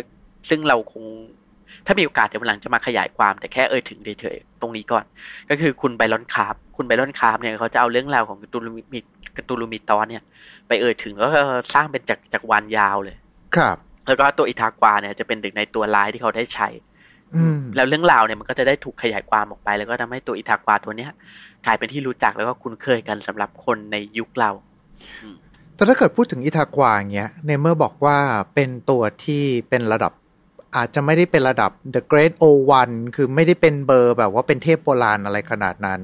[0.50, 1.06] ซึ่งเราคง
[1.86, 5.06] ถ้ามีโอกาสเดี๋ยววันหลังจะมาขยายความแต่แค่เอ่ยถึงเฉยๆตรงนี้ก่อน
[5.50, 10.24] ก็คือคุณไบรอนคาร์บคุณไบรอนคาร์บเนี่ยเขาจะเอาเรื่องราวของ Cthulhu My- Cthulhu Mythos เนี่ย
[10.68, 11.42] ไปเอ่ยถึงแล้วก็
[11.74, 13.16] สร้างเป็นจากจากวันยาวเลย
[13.56, 16.68] ครับ แล้วก็ตัวอิทากวาเนี่ยจะเป็นหนึ่งในตัวลายที่เขาได้ใช้
[17.76, 21.12] แล้วเรื่องราวเนี่ยมันก็จะได้ถูกขยายความออกไป แล้วก็ทำให้ตัวอิทากวาตัวเนี้ย
[21.66, 24.52] กลายเป็นที่รู้จักแล้วก็คุ้นเคยกันสำหรับคนในยุคเรา
[25.76, 28.18] แต่ถ้าเกิดพูดถึงอิทากวาเงี้ยเนเมอร์บอกว่า
[28.56, 30.14] เป็นตัวที่เป็นระดับ
[30.78, 36.02] อาจจะไม่ได้เป็นระดับ The Great O1 คือไม่ได้เป็นเบอร์แบบว่าเป็นเทพโบราณอะไรขนาดนั้น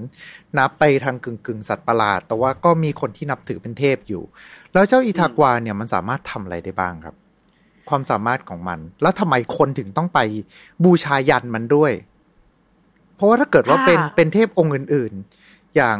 [0.57, 4.23] นับไปทางกึ่งกึ่งสัตว์ประหลาด แต่ว่าก็มีคนที่นับถือเป็นเทพอยู่
[4.73, 7.15] แล้วเจ้าอิทากวาเนี่ยมันสามารถทำอะไรได้บ้างครับ
[7.89, 10.19] ความสามารถของมัน แล้วทำไมคนถึงต้องไป
[10.83, 11.91] บูชายันมันด้วย
[13.15, 15.13] เพราะว่าถ้าเกิดว่าเป็นเป็นเทพองค์อื่น
[15.45, 15.99] ๆ อย่าง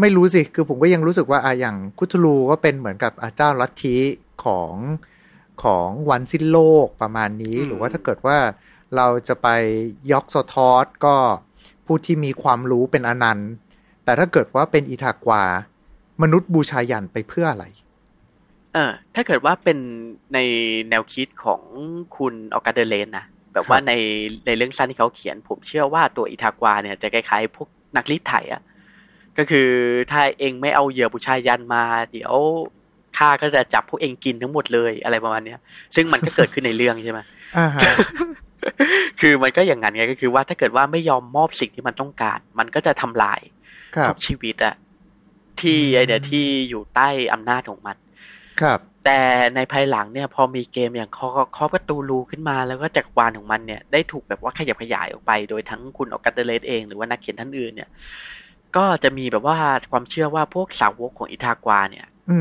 [0.00, 3.96] ไม่รู้สิ คือผมก็ยังรู้สึกว่าอะอย่างคุทูลูก็เป็นเหมือนกับอาเจ้าลัทธิ
[4.44, 4.72] ของ
[5.64, 8.38] ของวันสิ้นโลกประมาณนี้ หรือว่าถ้าเกิดว่า
[8.96, 9.48] เราจะไป
[10.12, 11.16] ยอกโซทอสก็
[11.86, 13.50] ผู้ที่มีความรู้เป็นอนันต์
[14.04, 15.42] แต่ถ้าเกิดว่าเป็นอิทากวา
[16.22, 17.64] มนุษย์บูชายันไปเพื่ออะไร
[18.72, 19.78] เออ ถ้าเกิดว่าเป็น
[20.34, 20.38] ใน
[20.88, 21.62] แนวคิดของ
[22.16, 23.92] คุณออกาเดเลนนะแบบว่าใน
[24.46, 28.62] ในเรื่องสั้นที่เขาเขียน ผมเชื่อว่าตัวอิทากวาเนี่ยจะคล้ายๆพวกนักลิทไถอะ
[29.38, 29.68] ก็คือ
[30.10, 32.34] ถ้าเองไม่เอาเหยื่อบูชายันมา เดี๋ยว
[33.20, 35.58] ข้าก็จะจับพวกเองกินทั้งหมดเลยอะไรประมาณเนี้ย
[35.94, 37.20] ซึ่งมันก็เกิดขึ้นในเรื่องใช่ไหม
[39.20, 43.40] คือมันก็อย่างนั้นไงก็คือว่าถ้าเกิดว่าไม่ยอมมอบสิ่งที่มันต้องการ มันก็จะทำลาย
[44.08, 44.74] ทุกชีวิตอะ
[45.60, 47.96] ที่ไอเดียที่อยู่ใต้อำนาจของมัน
[48.60, 49.20] ครับ แต่
[49.54, 57.88] ในภายหลังเนี่ย พอมีเกมอย่างคอคอประตูรูขึ้นมาแล้วก็จักรวาลของมันเนี่ยได้ถูกแบบว่าขยับขยายออกไป โดยทั้งคุณออกกัตเตเลสเองหรือว่านักเขียนท่านอื่นเนี่ย
[58.76, 59.56] ก็จะมีแบบว่า
[59.92, 62.38] ความเชื่อว่าพวกสาวกของอิทากวาเนี่ย อื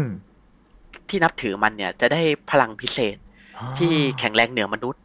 [1.11, 3.17] ที่นับถือมันเนี่ย จะได้พลังพิเศษ
[3.77, 5.01] ที่แข็งแรงเหนือมนุษย์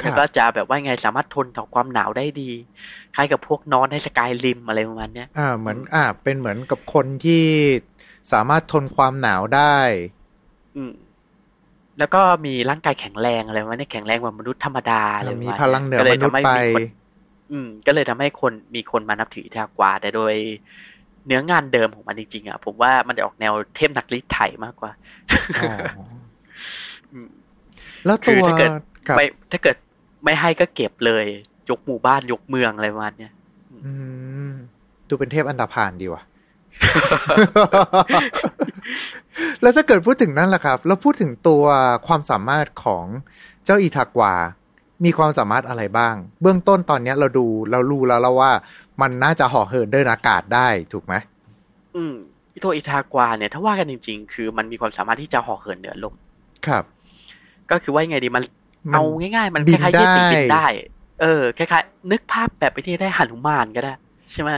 [0.00, 2.50] คแล้วรับก็จะแบบว่าไงสามารถทนต่อความหนาวได้ดี
[3.14, 7.44] คล้ายกับพวกนอนในสกายริมอะไรประมาณเนี้ยอ่าเหมือนอ่า เป็นเหมือนกับคนที่
[8.32, 9.76] สามารถทนความหนาวได้
[10.76, 10.92] อืม
[11.98, 16.84] แล้วก็มีร่างกายแข็งแรงอะไรประมาณนี้แข็งแรงกว่ามนุษย์ธรรมดาอะไรประมีมาณพลังเหนือก็มเลยนุษทำให้ย์ไปมีคน
[17.52, 20.34] อืม ก็เลยทำให้คนมีคนมานับถืออิทากวาแต่โดย
[21.26, 24.90] เนื้องานเดิมของมันจริงๆอะผมว่ามันจะออกแนวเทพนักรีดไถมากกว่า
[25.60, 25.72] อ๋อ
[27.12, 27.28] อืม
[28.06, 28.70] แล้วคืตัอวถ้าเกิด
[29.08, 29.76] ครับไม่ถ้าเกิด
[30.24, 31.24] ไม่ให้ก็เก็บเลย
[31.70, 33.32] ยกหมู่บ้านยกเมืองอะไรประมาณเนี้ย
[33.84, 33.92] อื
[34.48, 34.52] ม
[35.08, 36.22] ดูเป็นเทพอันดาพานดีว่ะ
[39.62, 41.64] แล้วถ้าเกิดพูดถึงนั่นแหละครับ แล้วพูดถึงตัว
[42.06, 43.04] ความสามารถของ
[43.64, 44.34] เจ้าอีทากวา
[45.04, 48.50] มีความสามารถอะไรบ้าง เบื้องต้นตอนเนี้ยเราดูเรารู้แล้วแล้วว่า
[49.00, 51.14] มันน่าจะห่อเหินเดินอากาศได้ถูกไหม
[51.96, 52.14] อืม
[52.54, 56.14] อิโตอิทากวาเนี่ยถ้าว่ากันจริง ๆ คือมันมีความสามารถที่จะห่อเหินเหนือลม
[56.66, 56.84] ครับ
[57.70, 58.44] ก็คือว่ายังไงดีมัน
[58.92, 60.66] มันเอาง่าย ๆ มันบิคนล้ายๆได้เยติบินได้
[61.20, 63.94] เออคล้ายๆนึกภาพแบบไปที่ได้หันุมานก็ได้
[64.32, 64.50] ใช่ไหม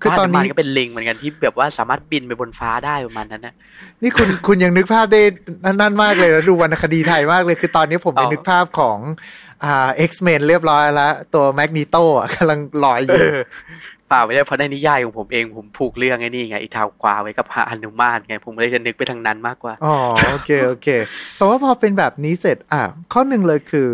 [0.00, 3.54] คือตอนหนุมานี้ก็เป็นลิงเหมือนกันที่แบบว่าสามารถบินไปบนฟ้าได้ประมาณนั้นนะ
[4.02, 5.20] นี่คุณคุณยังนึกภาพได้
[5.64, 8.98] นั่นมากเลยแล้วดูวรรณคดีไทยมากเลย คือตอนนี้ผมอ๋ไปอนึกภาพของ
[9.64, 11.96] อ่า X-Men เรียบร้อยแล้ว ตัวแมกนีโต
[12.34, 13.36] กำลังลอยอเอยู่อ
[14.08, 19.96] เปล่าไม่ได้เพราะในนิยายของผมเองผมผูกเรื่องไอ้นี่ไงอิทากวาไว้กับหนุมานไง ผมเลยจะนึกไปทางนั้นมากกว่า อ๋อ
[20.30, 20.88] โอเค โอเค
[21.36, 23.88] แต่ว่าพอเป็นแบบนี้เสร็จอะข้อหนึ่งเลยคือ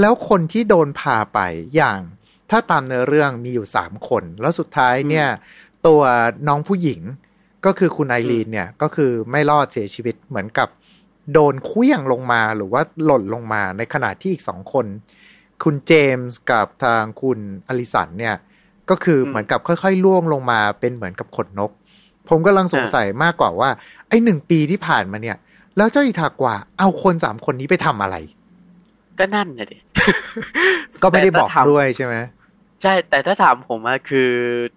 [0.00, 1.38] แล้วคนที่โดนพาไป
[1.76, 2.00] อย่าง
[2.50, 5.26] ถ้าตามเนื้อเรื่องมีอยู่สามคน แล้วสุดท้ายเนี่ย
[5.86, 6.00] ตัว
[6.48, 7.00] น้องผู้หญิง
[7.66, 10.68] ก็คือคุณไอรีนเนี่ย ก็คือไม่รอดเสียชีวิตเหมือนกับ
[11.32, 14.86] โดนเคลื่องลงมาหรือว่าหล่นลงมาในขณะที่อีกสองคน
[15.64, 17.38] คุณเจมส์กับทางคุณ
[17.68, 18.36] อลิสันเนี่ย
[18.90, 21.70] ก็คือเหมือนกับค่อยๆล่วงลงมาเป็นเหมือนกับขนนก
[22.28, 23.70] ผมกำลังสงสัยมากกว่าว่า
[24.08, 25.36] ไอ้หนึ่งปีที่ผ่านมาเนี่ย
[25.76, 28.16] แล้วเจ้าอิทากวาเอาคนสามคนนี้ไปทำอะไร
[29.18, 29.76] ก็นั่นนะดิ
[31.02, 32.14] ก็ไม่ได้แต่บถ้าอกถามด้วยใช่ไหม
[32.82, 34.30] ใช่ แต่ถ้าถามผมอะคือ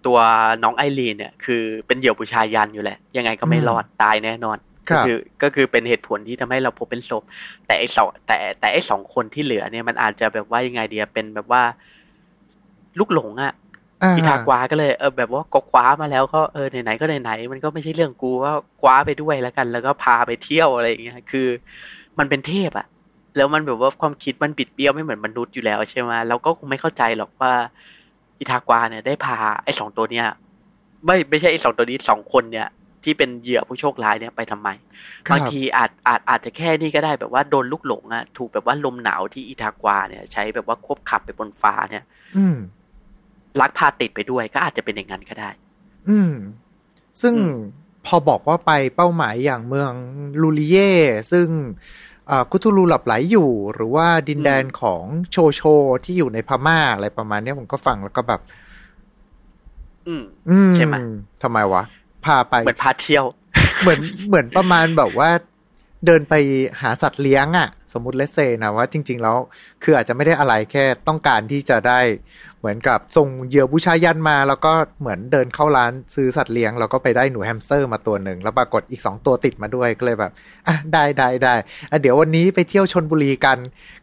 [0.06, 0.18] ตัว
[0.62, 7.22] น้องไอรีนเนี่ย คือเป็นเหยื่อบูชายันอยู่แหละ ยังไงก็ไม่รอดตายแน่นอนค ก็รับคือก็คือเป็นเหตุผลที่ทำให้เราพบเป็นศพ
[7.66, 11.62] แต่ไอสองแต่แต่ไอสองคนที่เหลือเนี่ยมันอาจจะแบบว่ายังไงเดียเป็นแบบว่า
[12.98, 21.48] ลูกหลงอะาอีทากวาก็เลยเออแบบว่าก็คว้ามาแล้วก็เออไหนๆก็ไหนๆมันก็ไม่ใช่เรื่องกูว่าคว้าไปด้วยแล้วกัน แล้วก็พาไปเที่ยวอะไรอย่างเงี้ยคือ
[22.18, 22.86] มันเป็นเทพอะ
[23.36, 27.52] แล้วมันแบบว่าความคิดมันบิดเบี้ยวไม่เหมือนมนุษย์อยู่แล้วใช่ไหมเราก็คงไม่เข้าใจหรอกว่า
[28.38, 30.26] อีทากวาเนี่ยได้พาไอ้สองตัวเนี้ย
[31.06, 32.68] ไม่ไม่ใช่ไอ้สองตัวนี้สองคนเนี่ย
[33.04, 34.68] ที่เป็นเหยื่อผู้โชคร้ายเนี่ยไปทำไม
[35.26, 42.04] ครับบางทีอาจอาจอาจจะแค่นี้ก็ได้แบบว่าโดนลูกหลงอะถูกแบบว่าลมหนาวที่อีทากวาเนี่ย ใช้แบบว่าควบขับไปบนฟ้าเนี่ย
[42.36, 42.56] อืม
[43.60, 45.50] ลักพาติดไปด้วยก็อาจจะเป็นอย่างนั้นก็ได้
[46.08, 46.32] อืม
[47.20, 47.56] ซึ่งอืม
[48.06, 49.92] พอบอกว่าไปเป้าหมายอย่างเมือง
[50.42, 50.92] ลูลิเย่
[51.32, 51.48] ซึ่ง
[52.30, 55.62] อ่าคุทูลูหลับไหลอยู่ หรือว่าดินแดนของโชโช
[56.04, 58.40] ที่อยู่ในพม่าอะไรประมาณเนี้ยผมก็ฟังแล้วก็แบบ
[60.06, 60.94] อืมอืมใช่ไหม
[61.42, 61.82] ทำไมวะ
[62.26, 63.24] พาไปเหมือนพาเที่ยว
[63.82, 65.30] เหมือนเหมือนประมาณแบบว่า
[66.06, 66.34] เดินไป
[66.80, 69.36] หาสัตว์เลี้ยงอะ่ะ สมมติ let's say นะว่าจริง ๆ แล้ว
[69.82, 72.00] คืออาจจะไม่ได้อะไรแค่ต้องการที่จะได้
[72.58, 80.32] เหมือนกับส่งเหยื่อบูชายันมา แล้วก็เหมือนเดินเข้าร้านซื้อสัตว์เลี้ยง แล้วก็ไปได้หนูแฮมสเตอร์มาตัวหนึ่ง แล้วปรากฏอีกสองตัวติดมาด้วยก็เลยแบบ
[80.66, 81.54] อะได้ได้ได้
[81.90, 83.58] อะเดี๋ยววันนี้ไปเที่ยวชนบุรีกัน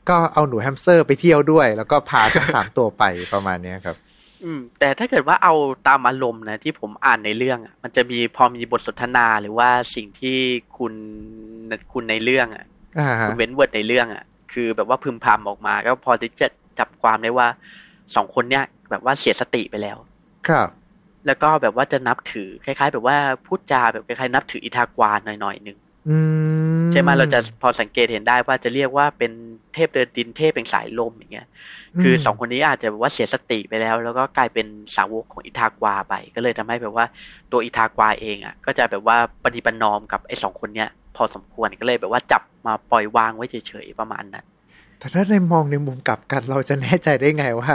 [0.10, 3.04] ก็เอาหนูแฮมสเตอร์ไปเที่ยวด้วย แล้วก็พาทั้งสามตัวไป
[3.34, 3.98] ประมาณเนี้ยครับ
[4.44, 5.54] อืม แต่ถ้าเกิดว่าเอา
[5.88, 10.38] ตามอารมณ์นะที่ผมอ่านในเรื่องอะ มันจะมีพอมีบทสนทนาหรือว่าสิ่งที่
[10.78, 10.94] คุณ
[11.94, 12.66] คุณในเรื่องอะ
[13.00, 14.24] อ่าฮะคุณเว้นเวิร์ดในเรื่องอะ
[14.54, 16.48] คือแบบว่าพึมพำออกมาก็พอที่จะ
[16.80, 17.48] จับความได้ว่า
[18.16, 19.98] สองคนเนี้ยแบบว่าเสียสติไปแล้ว
[20.48, 20.70] ครับ
[21.28, 25.89] แล้วก็แบบว่าจะนับถือคล้าย ๆ แบบว่าพูดจาแบบคล้ายๆนับถืออิทากวาหน่อยๆหนึ่งอืม
[26.92, 29.32] ใช่ไหมเราจะพอสังเกตเห็นได้ว่าจะเรียกว่าเป็น
[29.74, 31.48] เทพเดินดินเทพเป็นสายลมอย่างเงี้ย
[32.02, 37.06] คือสองคนนี้อาจจะแบบว่าเสียสติไปแล้ว แล้วก็กลายเป็นสาวกของอิทากวาไป ก็เลยทำให้แบบว่า
[37.52, 44.46] ตัวอิทากวาเองอะ ก็จะแบบว่าปฏิบัตินอมกับไอ้สองคนเนี้ย พอสมควรก็เลยแบบว่าจับมาปล่อยวางไว้เฉยๆประมาณนั้น
[45.00, 47.72] แต่ถ้าในมองในมุมกลับกันเราจะแน่ใจได้ไงว่า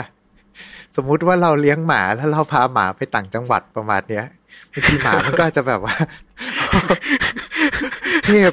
[0.96, 4.26] สมมุติว่าเราเลี้ยงหมาแล้วเราพาหมาไปต่างจังหวัดประมาณเนี้ย
[4.72, 5.94] บางทีหมามันก็อาจจะแบบว่า
[8.24, 8.50] เทพ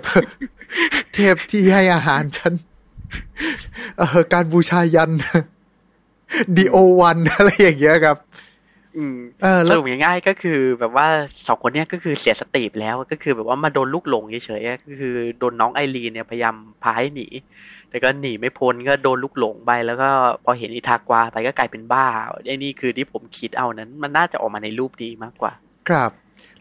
[1.14, 2.54] เทพที่ให้อาหารฉัน
[3.98, 5.12] เออการบูชายัน
[6.58, 8.18] ดีโอวันอะไรอย่างเงี้ยครับ
[8.98, 11.08] อืมเออสแล้วรุปง่ายๆก็คือ แบบว่า
[11.48, 17.28] สองคนเนี้ยก็คือเสียสติไปแล้วก็คือแบบว่ามาโดนลูกหลงเฉยๆก็คือโดนน้องไอรีนเนี่ยพยายามพาให้หนี
[17.90, 20.10] แต่ก็หนีไม่พ้นก็โดนลูกหลงไปแล้วก็
[20.44, 22.06] พอเห็นอิทากวาไปก็กลายเป็นบ้า
[22.46, 25.54] ไอ้นี่คือที่ผมคิดเอานั้น มันน่าจะออกมาในรูปดีมากกว่า
[25.90, 26.12] ครับ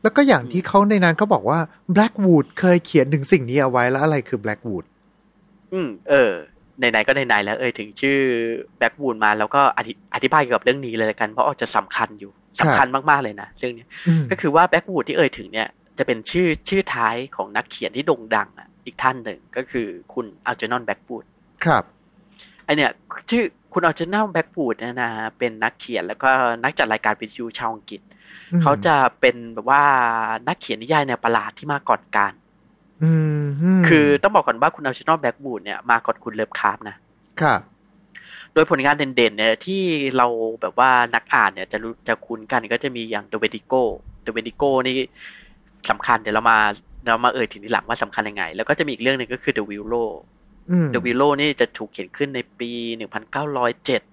[0.03, 1.59] แล้วก็อย่างที่เขาในนั้นเขาบอกว่า
[1.95, 4.85] Blackwood เคยเขียนถึงสิ่งนี้เอาไว้แล้วอะไรคือ Blackwood
[5.73, 6.31] อืม เออ
[6.79, 8.19] ไหนๆก็ไหนๆแล้วเอ่ยถึงชื่อ
[8.79, 21.25] Blackwood มาแล้วก็อธิอธิบายเกี่ยวกับเรื่องนี้เลยละกันเพราะอาจจะสำคัญอยู่สำคัญมากๆเลยนะเรื่องนี้อืมก็คือว่า Blackwood ที่เอ่ยถึงเนี่ยจะเป็นชื่อชื่อท้ายของนักเขียนที่โด่งดังอะอีกท่านหนึ่งก็คือคุณ Algernon Blackwood
[21.65, 21.85] ครับ
[22.65, 22.91] ไอ้เนี่ย
[23.31, 26.31] ชื่อคุณ Algernon Blackwood เนี่ยนะเป็นนักเขียนแล้วก็
[26.63, 28.11] นักจัดรายการวิทยุชาวอังกฤษอืม
[28.63, 29.83] เขาจะเป็นแบบว่า
[30.47, 32.33] นักเขียนนิยายแนวประหลาดที่มาก่อนการ
[33.03, 33.43] อืม
[33.81, 36.97] มคือต้องบอกก่อนว่าคุณ Algernon Blackwood เนี่ยมาก่อนคุณ Lovecraft นะ
[37.41, 37.61] ครับ
[38.55, 39.83] โดยผลงานเด่นๆเนี่ยที่
[40.17, 40.27] เรา
[40.61, 43.83] แบบว่านักอ่านเนี่ยจะรู้จะคุ้นกันก็จะมีอย่าง The Wendigo
[44.25, 44.97] The Wendigo นี่
[45.91, 46.59] สำคัญเดี๋ยวเรามา
[47.09, 50.11] เรามาเอ่ยถึงทีหลังว่าสำคัญยังไง แล้วก็จะมีอีกเรื่องหนึ่งก็คือ The Willow
[50.71, 54.10] อืม The Willow นี่จะถูกเขียนขึ้นในปี1907อืมฮะ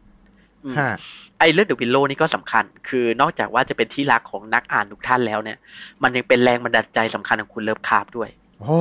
[1.40, 5.58] ไอ้เรื่อง The Willow นี่ก็สำคัญ คือนอกจากว่าจะเป็นที่รักของนักอ่านทุกท่านแล้วเนี่ย
[6.04, 8.30] มันยังเป็นแรงบันดาลใจสำคัญของคุณ Lovecraft ด้วย
[8.62, 8.78] โอ้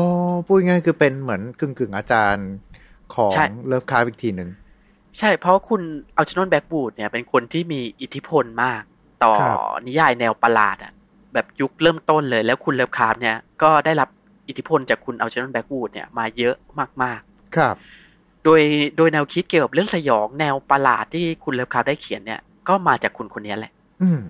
[0.47, 2.49] พูดง่ายๆคือเป็นเหมือนกึ่งกึ่งๆอาจารย์
[3.15, 4.49] ของใช่ Lovecraft อีกทีหนึ่ง
[5.19, 5.83] ใช่ เพราะคุณ
[6.17, 8.83] Algernon Blackwood เนี่ยเป็นคนที่มีอิทธิพลมาก
[9.25, 10.93] ต่อครับนิยายแนวประหลาดอะ
[11.33, 14.09] แบบยุคเริ่มต้นเลย แล้วคุณ Lovecraft เนี่ยก็ได้รับ
[14.49, 16.55] อิทธิพลจากคุณ Algernon Blackwood เนี่ยมาเยอะ
[17.03, 17.21] มาก
[17.57, 18.06] ครับๆ
[18.47, 18.63] โดย
[18.97, 24.21] โดยแนวคิดเกี่ยวกับเรื่องสยองแนวประหลาดที่คุณ Lovecraft ได้เขียนเนี่ย ก็มาจากคุณคนนี้แหละ อืม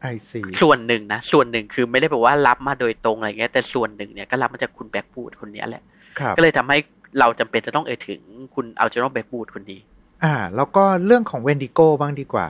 [0.00, 5.82] I see ส่วนหนึ่งนะส่วนหนึ่งคือไม่ได้แบบว่ารับมาโดยตรงอะไรเงี้ยแต่ส่วนหนึ่งเนี่ยก็รับมาจากคุณ Blackwood คนนี้แหละ
[6.18, 6.78] ครับก็เลยทำให้
[7.18, 8.20] เราจำเป็นจะต้องเอ่ยถึง
[8.54, 9.80] คุณ Algernon Blackwood คนนี้
[10.24, 12.46] อ่า แล้วก็เรื่องของเวนดิโก้บ้างดีกว่า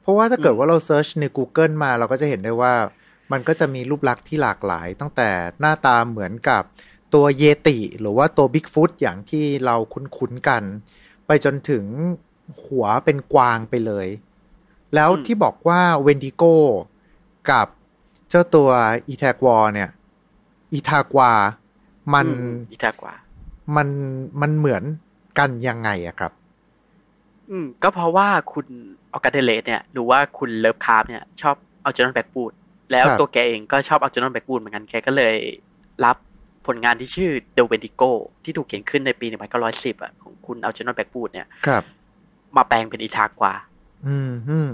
[0.00, 2.74] เพราะว่าถ้าเกิดอืมว่าเรา search ใน Google มาเราก็จะเห็นได้ว่า
[3.32, 5.28] มันก็จะมีรูปลักษณ์ที่หลากหลาย ตั้งแต่
[5.60, 6.62] หน้าตาเหมือนกับ
[7.14, 10.62] ตัวเยติ หรือว่าตัวบิ๊กฟุตอย่างที่เราคุ้นๆกัน
[11.26, 11.84] ไปจนถึง
[12.64, 14.08] หัวเป็นกวางไปเลย
[14.94, 16.54] แล้วอืมที่บอกว่าเวนดิโก้
[17.50, 17.66] กับ
[18.28, 18.68] เจ้าตัว
[19.06, 19.90] อิทากวาเนี่ย
[20.72, 21.32] อิทากวา
[22.14, 22.30] มันอื
[22.70, 23.14] ออิทากวา
[23.76, 23.88] มัน
[24.40, 24.84] มันเหมือน
[25.38, 26.32] กันยังไงอะครับ
[27.50, 28.66] อืม ก็เพราะว่าคุณ
[29.12, 32.52] August Derleth เนี่ยหรือว่าคุณ Lovecraft เนี่ย ชอบ Algernon Blackwood
[32.92, 35.34] แล้วครับตัวแกเองก็ชอบ Algernon Blackwood เหมือนกันแกก็เลย
[36.04, 36.16] รับ
[36.68, 38.10] ผลงานที่ชื่อ The Wendigo
[38.44, 39.26] ที่ถูกเขียนขึ้นในปี
[39.64, 41.82] 1910อะของคุณ Algernon Blackwood เนี่ยครับ
[42.56, 43.52] มาแปลงเป็นอิทากวา
[44.06, 44.72] อืมอืม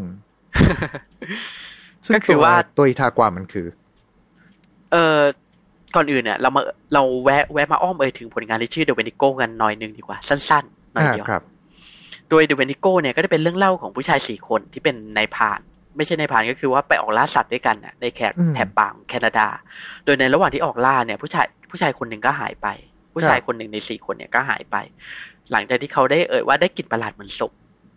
[2.04, 3.66] ซึ่งก็คือตัวว่าตัวอิทากวามันคือ
[4.92, 5.20] เออ
[5.94, 6.62] ก่อนอื่นเนี่ยเรามา
[6.94, 11.42] เราแวะแวะมาอ้อมเอ่ยถึงผลงานที่ชื่อ The Wendigo กันหน่อยหนึ่งดีกว่า สั้นๆหน่อยอ่าเดี๋ยวครับ
[12.30, 15.60] โดย The Wendigo เนี่ยก็จะเป็นเรื่องเล่าของผู้ชายสี่คนที่เป็นนายพราน
[15.96, 19.46] ไม่ใช่นายพรานก็คือว่าไปออกล่าสัตว์ด้วยกันน่ะในแถบอืมแถบป่าของแคนาดา
[20.04, 22.68] โดยในระหว่างที่ออกล่าเนี่ย ผู้ชาย ผู้ชายคนหนึ่งก็หายไป
[23.14, 24.76] ผู้ชายคนหนึ่งในสี่คนเนี่ยก็หายไป
[25.52, 27.52] หลังจากที่เขาได้เอ่ยว่าได้กลิ่นประหลาดเหมือนศพ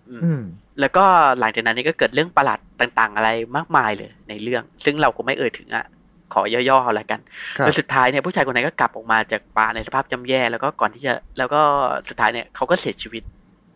[0.09, 0.43] อืมอืม
[0.79, 1.05] แล้วก็
[1.39, 5.85] หลังจากนั้นนี่ก็เกิดเรื่องประหลาดต่าง ๆ อะไรมากมายเลย ในเรื่อง ซึ่งเราก็ไม่เอ่ยถึงอะ
[6.33, 7.19] ขอย่อๆเอาละกัน
[7.57, 11.61] ครับแล้วสุดท้ายเนี่ยผู้ชายคนนั้นก็กลับออกมาจากป่าในสภาพจำแย่แล้วก็ก่อนที่จะ แล้วก็
[12.09, 13.23] สุดท้ายเนี่ยเขาก็เสียชีวิต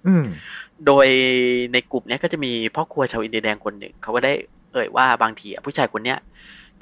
[0.07, 0.25] อืม
[0.87, 1.07] โดย
[1.73, 4.33] ในกลุ่มเนี้ยก็จะมีพ่อครัวชาวอินเดียแดงคนหนึ่งเขาก็ได้
[4.73, 6.17] เอ่ยว่าบางทีอะผู้ชายคนเนี้ย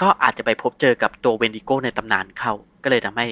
[0.01, 3.27] ก็อาจจะไปพบเจอกับตัวเวนดิโกในตำนานเข้า ก็เลยทำให้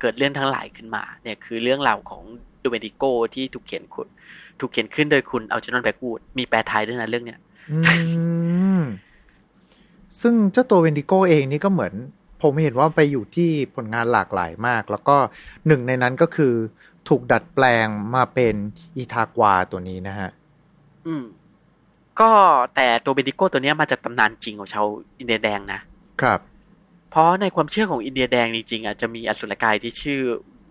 [0.00, 2.22] เกิดเรื่องทั้งหลายขึ้นมา เนี่ยคือเรื่องราวของ
[2.62, 3.04] The Wendigo
[3.34, 4.08] ที่ถูกเขียนคุณ
[4.60, 7.38] ถูกเขียนขึ้นโดยคุณ Algernon Blackwood มีแปลไทยด้วยนะเรื่องเนี้ย
[7.70, 7.78] อื
[8.80, 8.82] ม
[10.20, 11.94] ซึ่งเจ้าตัวเวนดิโกเองนี่ก็เหมือน
[12.42, 15.16] ผมเห็นว่าไปอยู่ที่ผลงานหลากหลายมาก แล้วก็
[15.66, 16.52] หนึ่งในนั้นก็คือ
[17.08, 18.54] ถูกดัดแปลงมาเป็น
[18.96, 20.30] อิทากวาตัวนี้นะฮะ
[21.06, 21.24] อืม
[22.20, 22.30] ก็
[22.74, 24.86] แต่ตัวเวนดิโกตัวเนี้ยมาจากตำนานจริงของชาว
[25.18, 25.80] อินเดียแดงนะ
[26.22, 26.40] ครับ
[27.10, 30.20] เพราะในความเชื่อของอินเดียแดงจริงๆอะจะมีอสุรกายที่ชื่อ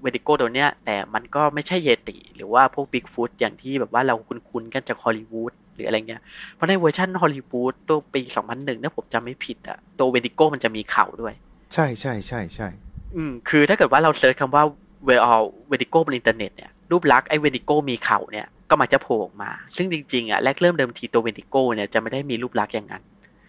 [0.01, 6.21] เวนดิโกตัวเนี้ย แต่มันก็ไม่ใช่เยติ หรือว่าพวกบิ๊กฟุตอย่างที่แบบว่าเราคุ้นๆกันจากฮอลลีวูดหรืออะไรเงี้ย
[6.55, 8.21] เพราะในเวอร์ชันฮอลลีวูดตัวปี
[8.53, 11.33] 2001ถ้าผมจำไม่ผิดอะตัวเวนดิโกมันจะมีเขาด้วย
[11.73, 12.67] ใช่ใช่ใช่ใช่
[13.15, 14.63] อืมคือถ้าเกิดว่าเรา search คำว่า
[15.05, 15.21] เวน
[15.69, 23.03] เวนดิโกบนอินเทอร์เน็ตเนี่ยรูปลักษณ์ไอ้เวนดิโกมีเขาเนี่ยก็มักจะโผล่ออกมา ซึ่งจริงๆอะแรกเริ่มเดิมทีตัวเวนดิโกเนี่ยจะไม่ได้มีรูปลักษณ์อย่างนั้น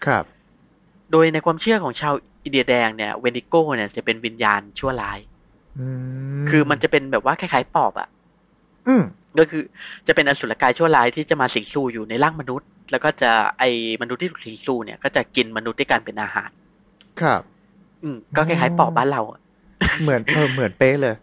[0.05, 0.25] ครับ
[1.11, 5.19] โดยในความเชื่อของชาวอินเดียแดงเนี่ยเวนดิโกเนี่ยจะเป็นวิญญาณชั่วร้าย
[5.79, 5.87] อื
[6.41, 8.09] มคือมันจะเป็นแบบว่าคล้ายๆปอบอะ
[8.87, 9.03] อืม
[9.39, 9.63] ก็คือ
[10.07, 13.63] จะเป็นอสุรกายชั่วร้ายที่จะมาสิงสู่อยู่ในร่างมนุษย์ แล้วก็จะไอ้
[14.01, 16.49] มนุษย์ที่ถูกสิงสู่เนี่ย ก็จะกินมนุษย์ด้วยกันเป็นอาหาร
[17.21, 17.41] ครับ
[18.03, 19.39] อืมก็คล้ายๆปอบบ้านเราอะ
[20.01, 21.15] เหมือนเออเหมือนเป๊ะเลย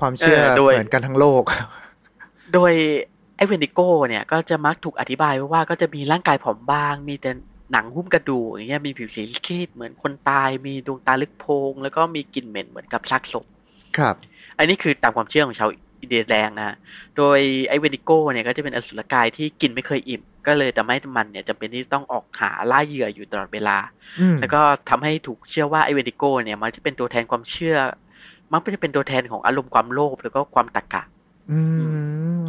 [0.00, 1.42] ความเชื่อเออโดยเหมือนกันทั้งโลก
[2.54, 2.72] โดย
[3.36, 7.30] ไอ้เวนดิโกเนี่ย ก็จะมักถูกอธิบายไว้ว่าก็จะมีร่างกายผอมบาง มีแต่
[7.72, 13.44] หนังหุ้มกระดูกอย่างเงี้ยมีผิวสีซีดเหมือนคนตายมีดวงตาลึกโพรงแล้วก็มีกลิ่นเหม็นเหมือนกับซากศพ
[13.96, 14.14] ครับ
[14.58, 16.76] อันนี้คือตามความเชื่อของชาวอินเดียแดงนะ
[17.16, 23.76] โดยไอ้เวนดิโกเนี่ยก็จะเป็นอสุรกายที่กินไม่เคยอิ่ม ก็เลยทำให้มันเนี่ยจำเป็นที่ต้องออกหาล่าเหยื่ออยู่ตลอดเวลา
[24.20, 24.60] อืมแล้วก็
[24.90, 27.76] ทำให้ถูกเชื่อว่าไอ้เวนดิโกเนี่ยมันจะเป็นตัวแทนความเชื่อ
[28.50, 31.02] มันจะเป็นตัวแทนของอารมณ์ความโลภแล้วก็ความตะกละ
[31.52, 31.60] อื
[32.46, 32.48] ม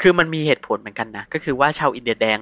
[0.00, 2.38] คือมันมีเหตุผลเหมือนกันนะ ก็คือว่าชาวอินเดียแดง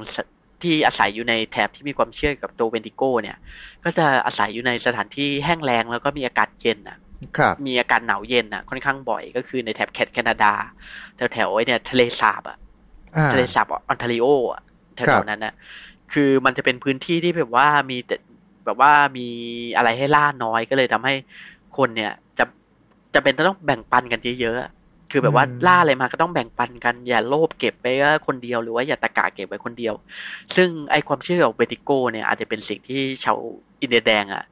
[0.64, 3.36] ที่อาศัยอยู่ในแถบที่มีความเชื่อกับตัวเวนดิโกเนี่ย
[3.84, 6.98] ก็จะอาศัยอยู่ในสถานที่แห้งแล้งแล้วก็มีอากาศเย็นอะ
[7.38, 10.52] ครับมีอากาศหนาวเย็นอะ ค่อนข้างบ่อยก็คือในแถบแคนาดา
[11.16, 12.56] แถวแถวๆไอ้เนี่ยทะเลสาบอะ
[13.16, 14.60] อ่าทะเลสาบออนทาริโออะ
[14.96, 15.52] แถครัวบๆนั้นน่ะ
[16.12, 18.14] คือมันจะเป็นพื้นที่ที่แบบว่ามีแต่
[18.64, 19.20] แบบว่ามี
[19.76, 21.12] อะไรให้ล่าน้อยก็เลยทำให้
[21.72, 22.44] คนเนี่ย จะ
[23.14, 24.70] จะเป็นต้องแบ่งปันกันเยอะๆอะ
[25.10, 29.94] คือแบบว่าอืมล่าอะไรมาก็ต้องแบ่งปันกัน อย่าโลภเก็บไปว่าคนเดียวหรือว่าอย่าตะกะเก็บไว้คนเดียว
[30.56, 33.38] ซึ่งไอความเชื่อของเบติโกเนี่ยอาจจะเป็นสิ่งที่ชาว
[33.80, 34.44] อินเดียแดงอะ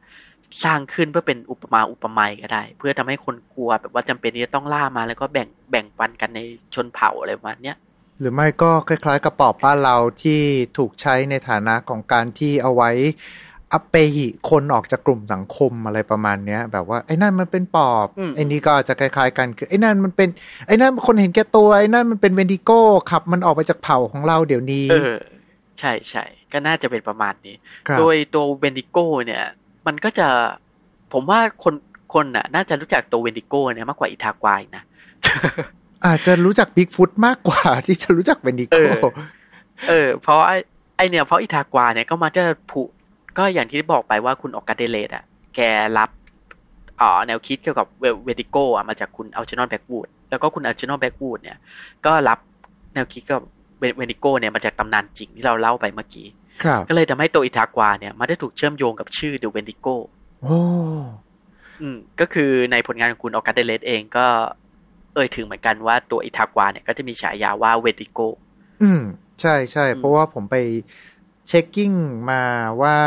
[0.65, 6.41] สร้างขึ้นเพื่อเป็นอุปมาอุปไมยก็ได้ เพื่อทำให้คนกลัวแบบว่าจำเป็นที่จะต้องล่ามาแล้วก็แบ่งแบ่งปันกันใน
[6.75, 7.77] ชนเผ่าอะไรประมาณเนี้ย
[8.21, 10.41] หรือไม่ก็คล้ายๆ กระปอบบ้านเราที่
[10.79, 12.91] ถูกใช้ในฐานะของการที่เอาไว้
[13.73, 20.29] อัปเปหิคนออกจากกลุ่มสังคมอะไรประมาณเนี้ย แบบว่าไอ้นั่นมันเป็นปอบอืมไอ้นี่ก็จะคล้ายๆ กันคือไอ้นั่นมันเป็น
[20.67, 25.17] ไอ้นั่นคนเห็นแก่ตัวไอ้นั่นมันเป็นเวนดิโก้ขับมันออกไปจากเผ่าของเราเดี๋ยวนี้เออ
[25.79, 27.55] ใช่ใช่ก็น่าจะเป็นประมาณนี้
[27.89, 29.45] ครับโดยตัวเวนดิโกเนี่ย
[29.87, 30.29] มันก็จะ
[31.13, 31.75] ผมว่าคน
[32.15, 34.83] คนน่ะ น่าจะรู้จักตัวเวนดิโกเนี่ยมากกว่าอิทากวานะ
[36.07, 39.13] อาจจะรู้จักบิ๊กฟุตมากกว่าที่จะรู้จักเวนดิโก้เออ
[39.89, 40.53] เออเพราะไอ้
[40.97, 42.81] ไอ้เนี่ยเพราะอิทากวาเนี่ยก็มาจะผู
[43.39, 45.25] ก็อย่างที่บอกไปว่าคุณ August Derleth อะ
[45.57, 45.61] แก
[45.99, 46.11] รับ
[46.99, 47.87] เอ่อแนวคิดเกี่ยวกับ
[48.25, 51.59] เวนดิโกอะมาจากคุณ Algernon Blackwood แล้วก็คุณ Algernon Blackwood เนี่ย
[52.07, 52.39] ก็รับ
[52.95, 53.43] แนวคิดกับ
[53.97, 56.27] Wendigo เนี่ยมาจากตำนานจริงที่เราเล่าไปเมื่อกี้
[56.63, 59.87] ครับก็เลยทำให้ตัวอิทากวาเนี่ยมาได้ถูกเชื่อมโยงกับชื่อ The Wendigo
[60.43, 60.59] โอ้
[61.81, 64.27] อืก็คือในผลงานของคุณ August Derleth เองก็
[65.15, 68.19] เอ่ยถึงเหมือนกันว่าตัวอิทากวาเนี่ยก็จะมีฉายาว่า Wendigo
[68.83, 69.03] อืม
[69.41, 70.57] ใช่ใช่อืมเพราะว่าผมไป
[71.49, 71.93] checking
[72.31, 72.43] มา
[72.83, 72.99] ว่า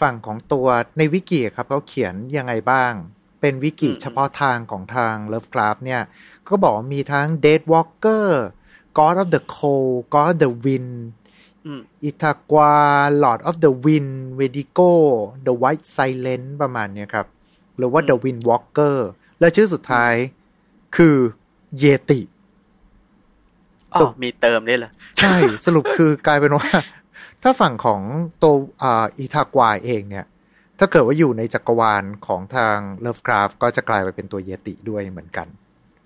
[0.00, 0.66] ฝั่งของตัว
[0.98, 2.92] ในวิกิครับเขาเขียนยังไงบ้าง
[3.40, 6.02] เป็นวิกิเฉพาะทางของทาง Lovecraft เนี่ย
[6.48, 8.26] ก็บอกว่ามีทั้ง Dead Walker
[8.98, 10.94] God of the Cold God of the Wind
[11.66, 12.74] อืมอิทากวา
[13.22, 14.92] Lord of the Wind Vedigo
[15.46, 17.26] The White Silent ประมาณเนี้ยครับ
[17.76, 18.96] หรือว่า The Wind Walker
[19.40, 20.14] และชื่อสุดท้าย
[20.96, 21.16] คือ
[21.78, 22.20] เยติ
[23.94, 26.68] อ๋สอรุปมีเติมด้วยเหรอ ใช่ สรุปคือกลายเป็นว่า
[27.42, 28.00] ถ้าฝั่งของ
[28.42, 30.26] ตัวอ่าอิทากวาเองเนี่ย
[30.78, 35.46] ถ้าเกิดว่าอยู่ในจักรวาลของทาง Lovecraft ก็จะกลายไปเป็นตัวเยติด้วยเหมือนกัน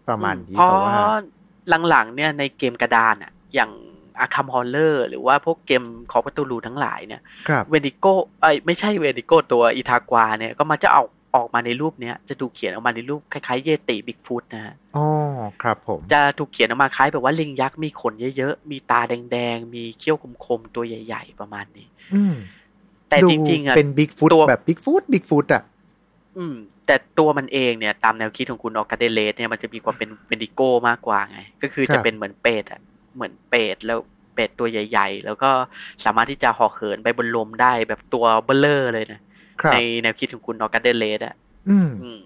[0.09, 0.99] ประมาณนี้เพราะแต่ว่า
[1.89, 3.70] หลังๆเนี่ยในเกมกระดานอะอย่าง
[4.21, 8.07] Arkham Horror หรือว่าพวกเกม Call of Cthulhu ทั้งหลายเนี่ยครับ Wendigo
[8.41, 11.03] เอ้ยไม่ใช่ Wendigo ตัวอิทากวาเนี่ยก็มาจะเอา
[11.35, 15.07] ออกมาในรูปเนี้ยจะถูกเขียนออกมาในรูปคล้ายๆเยติบิ๊กฟุตนะฮะอ๋อ
[15.62, 20.16] ครับผม จะถูกเขียนออกมาคล้ายแบบว่าลิงยักษ์มีขนเยอะๆ มีตาแดงๆ มีเขี้ยว
[20.47, 22.35] คมๆ ตัวใหญ่ๆ ประมาณนี้ อืม
[23.09, 25.62] แต่ดูจริงๆอะเป็นบิ๊กฟุตตัวแบบบิ๊กฟุตบิ๊กฟุตอะ
[26.39, 26.57] อืม
[26.87, 32.80] แต่ตัวมันเองเนี่ยตามแนวคิดของคุณ August Derleth เนี่ยมันจะมีความเป็น Wendigo มากกว่าไง ก็คือครัจะเป็นเหมือนเปรตอะ
[33.14, 33.99] เหมือนเปรตแล้ว
[34.35, 35.51] เปรตตัวใหญ่ ๆ แล้วก็
[36.05, 39.22] สามารถที่จะเหาะเหินไปบนลมได้แบบตัวเบลเลอร์เลยนะครับ
[39.73, 41.35] ในแนวคิดของคุณ August Derleth อะ
[41.69, 42.21] อืมอืม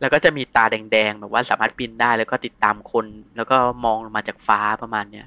[0.00, 3.06] แล้วก็จะมีตาแดงๆแบบว่าสามารถบินได้แล้วก็ติดตามคน
[3.36, 5.26] แล้วก็มองลงมาจากฟ้าประมาณเนี้ย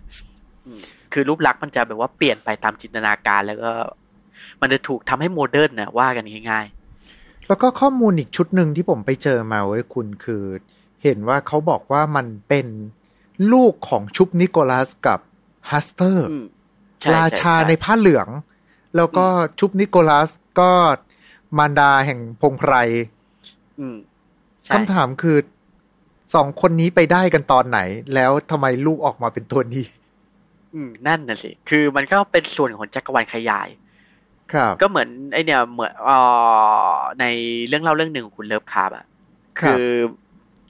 [0.66, 0.82] อืม
[1.14, 3.72] คือรูปลักษณ์มันจะแบบว่าเปลี่ยนไปตามจินตนาการแล้วก็
[4.62, 6.66] มันจะถูกทำให้ modern นะว่ากันง่าย
[7.48, 10.44] แล้วก็ข้อมูลอีกชุดหนึ่งที่ผมไปเจอมาเว้ยคุณคือ
[11.04, 12.68] เห็นว่าเขาบอกว่ามันเป็น
[13.54, 15.20] ลูกของ Shub-Niggurath กับ
[15.70, 16.46] Hastur ๆอืม
[17.02, 18.28] ใช่ใช่ใช่ราชาในผ้าเหลือง
[18.96, 19.26] แล้วก็
[19.60, 20.30] Shub-Niggurath
[20.60, 20.72] ก็
[21.58, 22.74] มารดาแห่งพงไพร
[23.80, 23.98] อืม
[24.66, 25.38] ใช่คำถามคือ
[26.36, 27.80] สองคนนี้ไปได้กันตอนไหน
[28.16, 29.86] แล้วทำไมลูกออกมาเป็นตัวนี้
[30.74, 33.70] อืม นั่นน่ะสิ คือมันก็เป็นส่วนของจักรวาลขยาย
[34.54, 36.18] ครับ ก็เหมือนไอเนี่ยเหมือนเอ่
[36.94, 37.26] อใน
[37.68, 39.06] เรื่องเล่าเรื่องหนึ่งของคุณ Lovecraft อะ
[39.60, 39.86] ครับคือ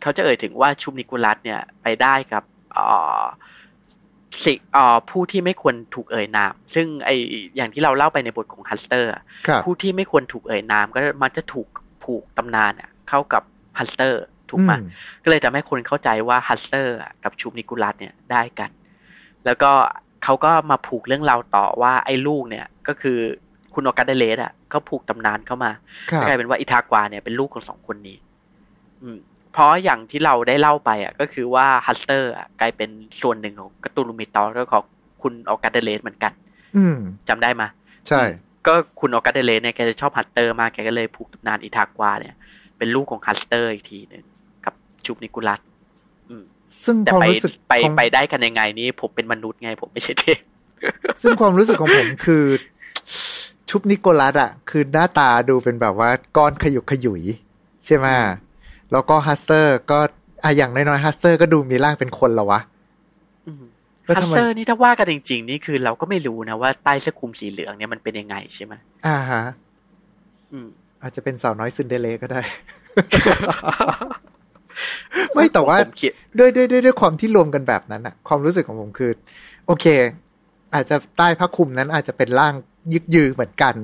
[0.02, 2.86] เขาจะเอ่ยถึงว่า Shub-Niggurath เนี่ย ไปได้กับเอ่
[3.20, 3.22] อ
[4.44, 7.10] สิเอ่อผู้ที่ไม่ควรถูกเอ่ยนาม ซึ่งไอ
[7.56, 11.68] อย่างที่เราเล่าไปในบทของ Hastur อะครับผู้ที่ไม่ควรถูกเอ่ยนาม ก็มันจะถูก
[12.04, 13.44] ผูกตำนานอะเข้ากับ
[13.80, 14.84] Hastur ถูกไหมอืม
[15.24, 18.70] ก็เลยทำให้คนเข้าใจว่า Hastur อะกับ Shub-Niggurath เนี่ยได้กัน
[19.46, 19.72] แล้วก็
[20.24, 23.18] เขาก็มาผูกเรื่องราวต่อว่าไอ้ลูกเนี่ยก็คือ
[23.74, 25.72] คุณ August Derleth อะก็ผูกตำนานเข้ามา
[26.10, 28.18] ครับกลายเป็นว่าอิทากวาเนี่ยเป็นลูกของสองคนนี้
[29.02, 29.20] อืม
[29.54, 32.90] เพราะอย่างที่เราได้เล่าไปอะก็คือว่า Hastur อะกลายเป็น
[33.22, 34.84] ส่วนหนึ่งของ Cthulhu Mythos แล้วของ
[35.22, 36.34] คุณ August Derleth เหมือนกัน
[36.78, 36.98] อืม
[37.30, 37.64] จำได้ไหม
[38.08, 38.22] ใช่
[38.68, 42.36] ก็คุณ August Derleth เนี่ยแกจะชอบ Hastur มากแกก็เลยผูกตำนานอิทากวาเนี่ย
[42.78, 44.24] เป็นลูกของ Hastur อีกทีหนึ่ง
[44.66, 44.74] กับ
[45.06, 45.62] Shub-Niggurath
[46.30, 46.44] อืม
[46.84, 50.40] ซึ่งแต่ความไปรู้สึกไปของไปได้กันยังไงนี่ผมเป็นมนุษย์ไงผมไม่ใช่เทพ
[51.22, 52.46] ซึ่งความรู้สึกของผมคือ
[53.70, 57.24] Shub-Niggurath อะคือหน้าตาดูเป็นแบบว่าก้อนขยุกขยุย
[57.86, 58.08] ใช่ไหม
[58.92, 60.00] แล้วก็ Hastur ก็
[60.44, 62.60] อะอย่างน้อยๆ Hastur ก็ดูมีร่างเป็นคนแล้ววะ
[63.48, 63.64] อืม
[64.06, 68.74] แล้วฮัสทำไมเตอร์นี่ถ้าว่ากันจริง ๆ นี่คือเราก็ไม่รู้นะว่าใต้เสื้อคลุมสีเหลืองเนี่ยมันเป็นยังไงใช่ไหม
[69.08, 69.44] อ่าฮะ
[70.52, 70.68] อืม
[71.02, 72.42] อาจจะเป็นสาวน้อยซินเดอเรลก็ได้
[75.34, 79.12] ไม่แต่ว่าผมคิดด้วยด้วยด้วยด้วยความที่รวมกันแบบนั้นอะความรู้สึกของผมคือ
[79.66, 79.86] โอเค
[80.74, 82.54] อาจจะใต้ผ้าคลุมนั้นอาจจะเป็นร่าง
[82.94, 83.76] ยึกยือเหมือนกัน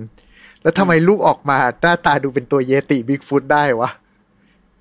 [0.61, 3.89] แล้วทำไมลูกออกมาหน้าตาดูเป็นตัวเยติบิ๊กฟุตได้วะ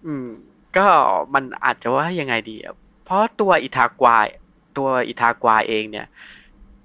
[0.06, 0.28] อืม
[0.76, 0.86] ก็
[1.34, 2.74] มันอาจจะว่ายังไงดีอะ
[3.04, 4.16] เพราะตัวอิทากวา
[4.78, 6.06] ตัวอิทากวาเองเนี่ย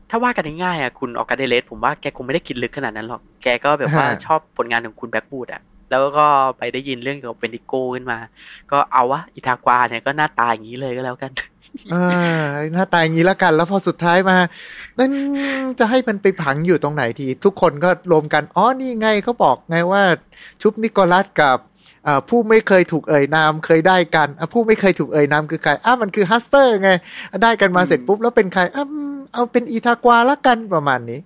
[0.09, 6.25] ถ้าว่ากันง่ายๆอะคุณออกกาเดเลสผมว่าแกคงไม่ได้คิดลึกขนาดนั้นหรอก แกก็แบบว่าฮะชอบผลงานของคุณแบ็กบูดอะแล้วก็
[6.57, 8.17] ไปได้ยินเรื่องเกี่ยวกับเบนดิโกขึ้นมา
[8.71, 11.31] ก็เอาวะอิทากวาเนี่ยก็หน้าตาอย่างนี้เลยก็แล้วกัน
[11.91, 11.95] เอ
[12.41, 12.43] อ
[12.73, 14.37] หน้าตาอย่างนี้ละกัน แล้วพอสุดท้ายมา
[14.99, 15.11] นั่น
[15.79, 20.03] จะให้มันไปผังอยู่ตรงไหนที ทุกคนก็รวมกัน อ๋อ นี่ไงเขาบอกไงว่า
[20.61, 21.67] Shub-Niggurath กับเอ่อ
[22.29, 26.89] ผู้ไม่เคยถูกเอ่ยนามเคยได้กันอะผู้ไม่เคยถูกเอ่ยนามคือใครอะมันคือ Hastur ไง
[27.43, 31.19] ได้กันมาเสร็จปุ๊บแล้วเป็นใครอะอืมเอาเป็นอิทากวาละกันประมาณนี้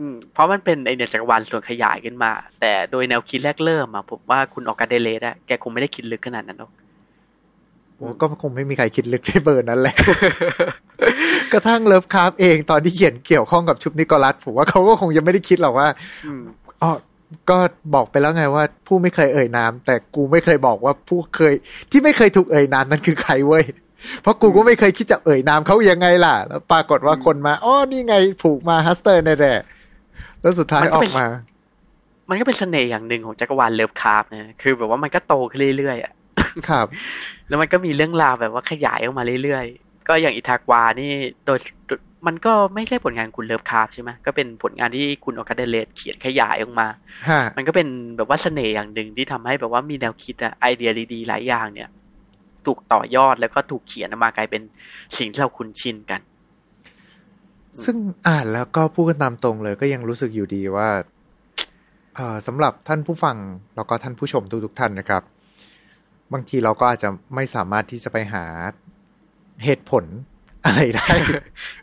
[0.00, 6.72] อืมเพราะมันเป็นไอเนี่ยจักรวาลส่วนขยายขึ้นมา แต่โดยแนวคิดแรกเริ่มอะผมว่าคุณ August Derleth อะแกคงไม่ได้คิดลึกขนาดนั้นหรอก
[7.96, 9.96] โอ้ก็คงไม่มีใครคิดลึกในเบอร์นั้นแหละ
[11.52, 15.88] กระทั่ง Lovecraft เองตอนที่เขียนเกี่ยวข้องกับ Shub-Niggurath ผมว่าเขาก็คงยังไม่ได้คิดหรอกว่า
[16.26, 16.42] อืม
[16.82, 16.90] อ๋อ
[17.50, 17.58] ก็
[17.94, 21.54] บอกไปแล้วไงว่า ผู้ไม่เคยเอ่ยนาม แต่กูไม่เคยบอกว่าผู้เคย
[21.90, 23.64] ที่ไม่เคยถูกเอ่ยนามนั้นคือใครเว้ย
[24.22, 31.28] เพราะกูก็ไม่เคยคิดจะเอ่ยนามเขายังไงล่ะ แล้วปรากฏว่าคนมาอ๋อนี่ไงผูกมา Hastur แน่ๆแล้วสุดท้ายมันอก็ออกมาเป็น
[32.28, 36.12] มันก็เป็นเสน่ห์อย่างหนึ่งของจักรวาล Lovecraft นะคือแบบว่ามันก็โตขึ้นเรื่อยๆอะ
[36.68, 36.86] ครับ
[37.48, 41.12] แล้วมันก็มีเรื่องราวแบบว่าขยายออกมาเรื่อยๆ ก็อย่างอิทากวานี่
[41.46, 41.58] โดย
[42.26, 46.88] มันก็ไม่ใช่ผลงานคุณเลิฟคราฟใช่ไหมก็เป็นผลงานที่คุณออกาเดเลสเขียนขยายออกมา
[47.28, 51.88] ฮะมันก็เป็นแบบว่าเสน่ห์อย่างหนึ่งที่ทำให้แบบว่ามีแนวคิดอะไอเดียดีๆหลายอย่างเนี่ย
[52.66, 54.62] ถูกต่อยอดแล้วก็ถูกเขียนออกมากลายเป็น
[55.18, 56.20] สิ่งที่เราคุ้นชินกัน
[57.84, 57.96] ซึ่ง
[58.28, 60.88] อ่านแล้วก็พูดกันตามตรงเลย ก็ยังรู้สึกอยู่ดีว่า
[62.16, 63.36] เอ่อสำหรับท่านผู้ฟัง
[63.76, 65.22] แล้วก็ท่านผู้ชมทุกๆท่านนะครับ
[66.32, 68.44] บางทีเราก็อาจจะไม่สามารถที่จะไปหา
[69.64, 70.04] เหตุผล
[70.64, 71.08] อะไรได้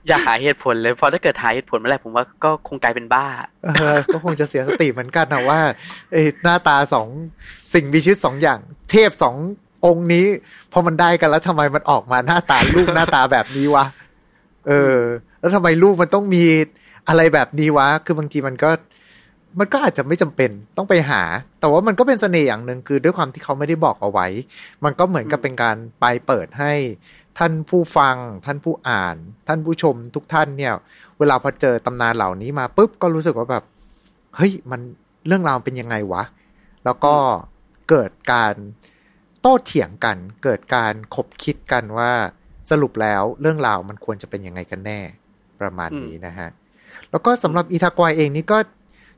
[0.07, 3.25] อย่าหาเหตุผลเลยเพราะถ้าเกิดหาเหตุผลเมื่อไหร่ผมว่าก็คงกลายเป็นบ้า
[3.75, 5.59] เออก็คงจะเสียสติเหมือนกันนะว่า
[6.11, 7.07] เอ้ยหน้าตาสอง
[7.73, 8.59] สิ่งมีชีวิตสองอย่าง
[8.91, 9.35] เทพสอง
[9.85, 10.25] องค์นี้
[10.71, 13.85] พอมันได้กันแล้วทำไมมันออกมาหน้าตาลูกหน้าตาแบบนี้วะ
[14.67, 14.97] เออ
[15.39, 16.43] แล้วทำไมลูกมันต้องมี
[17.07, 18.69] อะไรแบบนี้วะ คือบางทีมันก็
[19.59, 21.21] มันก็อาจจะไม่จำเป็นต้องไปหา
[21.59, 24.27] แต่ว่ามันก็เป็นเสน่ห์อย่างหนึ่งคือด้วยความที่เขาไม่ได้บอกเอาไว้
[24.83, 26.73] มันก็เหมือนกับเป็นการไปเปิดให้
[27.39, 28.15] ท่านผู้ฟัง
[28.45, 29.15] ท่านผู้อ่าน
[29.47, 30.73] ท่านผู้ชมทุกท่านเนี่ย
[31.19, 33.63] เวลาพอเจอตำนานเหล่านี้มาปุ๊บก็รู้สึกว่าแบบ
[34.37, 34.81] เฮ้ยมัน
[35.27, 36.23] เรื่องราวเป็นยังไงวะ
[36.85, 37.15] แล้วก็
[37.89, 38.55] เกิดการ
[39.41, 42.11] โต้เถียงกัน เกิดการขบคิดกันว่า
[42.69, 44.99] สรุปแล้วเรื่องราวมันควรจะเป็นยังไงกันแน่
[45.61, 46.49] ประมาณนี้นะฮะ
[47.11, 48.57] แล้วก็สำหรับอีทากวายเองนี่ก็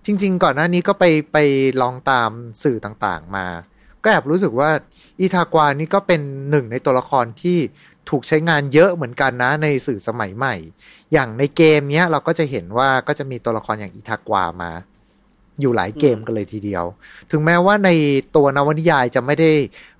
[0.06, 1.38] จริง ๆ ก่อนหน้านี้ก็ไปไป
[1.82, 2.30] ลองตาม
[2.64, 3.48] สื่อต่างๆมา
[4.04, 4.70] ก็แอบรู้สึกว่า
[5.20, 7.60] อีทากวานี่ก็เป็นหนึ่งในตัวละครที่
[8.10, 10.56] ถูกใช้งานเยอะเหมือนกันนะในสื่อสมัยใหม่
[11.14, 14.72] อย่างในเกมเนี้ยเราก็จะเห็นว่าก็จะมีตัวละครอย่างอีทากวามา
[15.62, 16.84] อยู่หลายเกมกันเลยทีเดียว
[17.32, 17.90] ถึงแม้ว่าใน
[18.36, 19.52] ตัวนวนิยายจะไม่ได้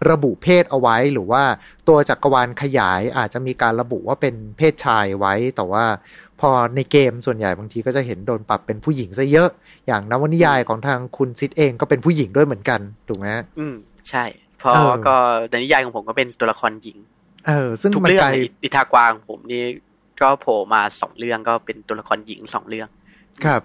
[0.10, 1.44] ระบุเพศเอาไว้ หรือว่า
[1.88, 5.86] ตัวจักรวาลขยายอาจจะมีการระบุว่าเป็นเพศชายไว้ แต่ว่า
[6.42, 9.50] พอในเกมส่วนใหญ่บางทีก็จะเห็นโดนปรับเป็นผู้หญิงซะเยอะ
[9.88, 13.28] อย่างนวนิยายของทางคุณซิดเองก็เป็นผู้หญิงด้วยเหมือนกัน ถูกไหม
[13.60, 13.76] อืม
[14.10, 14.24] ใช่
[14.58, 15.16] เพราะเออก็
[15.50, 16.98] ในนิยายของผมก็เป็นตัวละครหญิง
[17.48, 19.64] เออ ซึ่งทุกมันเรื่องกลายในอิทากวางผมนี่
[20.22, 22.88] ก็โผล่มาสองเรื่องก็เป็นตัวละครหญิงสองเรื่อง
[23.46, 23.62] ครับ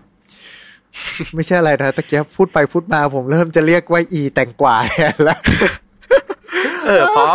[1.35, 5.41] ไม่ใช่อะไรนะตะเกียบพูดไปพูดมาผมเริ่มจะเรียกว่าอีแต่งกว่าแทนแล้ว
[6.87, 7.27] เออเพราะ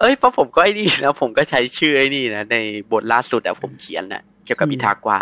[0.00, 2.56] เอ้ยเพราะผมก็ไอ้นี่นะผมก็ใช้ชื่อไอ้นี่นะใน
[2.92, 5.18] บทล่าสุดอะผมเขียนนะเกี่ยวกับอืมอิทากวา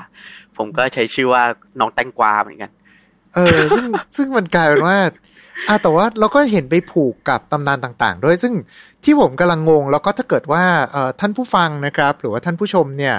[0.57, 1.43] ผมก็ใช้ชื่อว่า
[1.81, 2.71] น้องแตงกวาเหมือนกัน
[3.35, 4.97] เออ ซึ่งซึ่งมันกลายเป็นว่า
[5.69, 8.53] อะแต่ว่าเราก็เห็นไปผูกกับตำนานต่าง ๆ ด้วยซึ่ง
[9.05, 13.17] ที่ผมกำลังงง แล้วก็ถ้าเกิดว่าเอ่อท่านผู้ฟังนะครับ หรือว่าท่านผู้ชมเนี่ย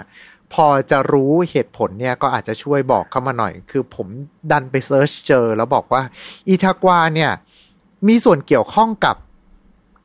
[0.53, 4.07] พอจะรู้เหตุผลเนี่ยก็อาจจะช่วยบอกเข้ามาหน่อย คือผม
[4.51, 6.01] ดันไปเซิร์ชเจอ แล้วบอกว่า
[6.47, 7.31] อีทากวาเนี่ย
[8.07, 9.15] มีส่วนเกี่ยวข้องกับ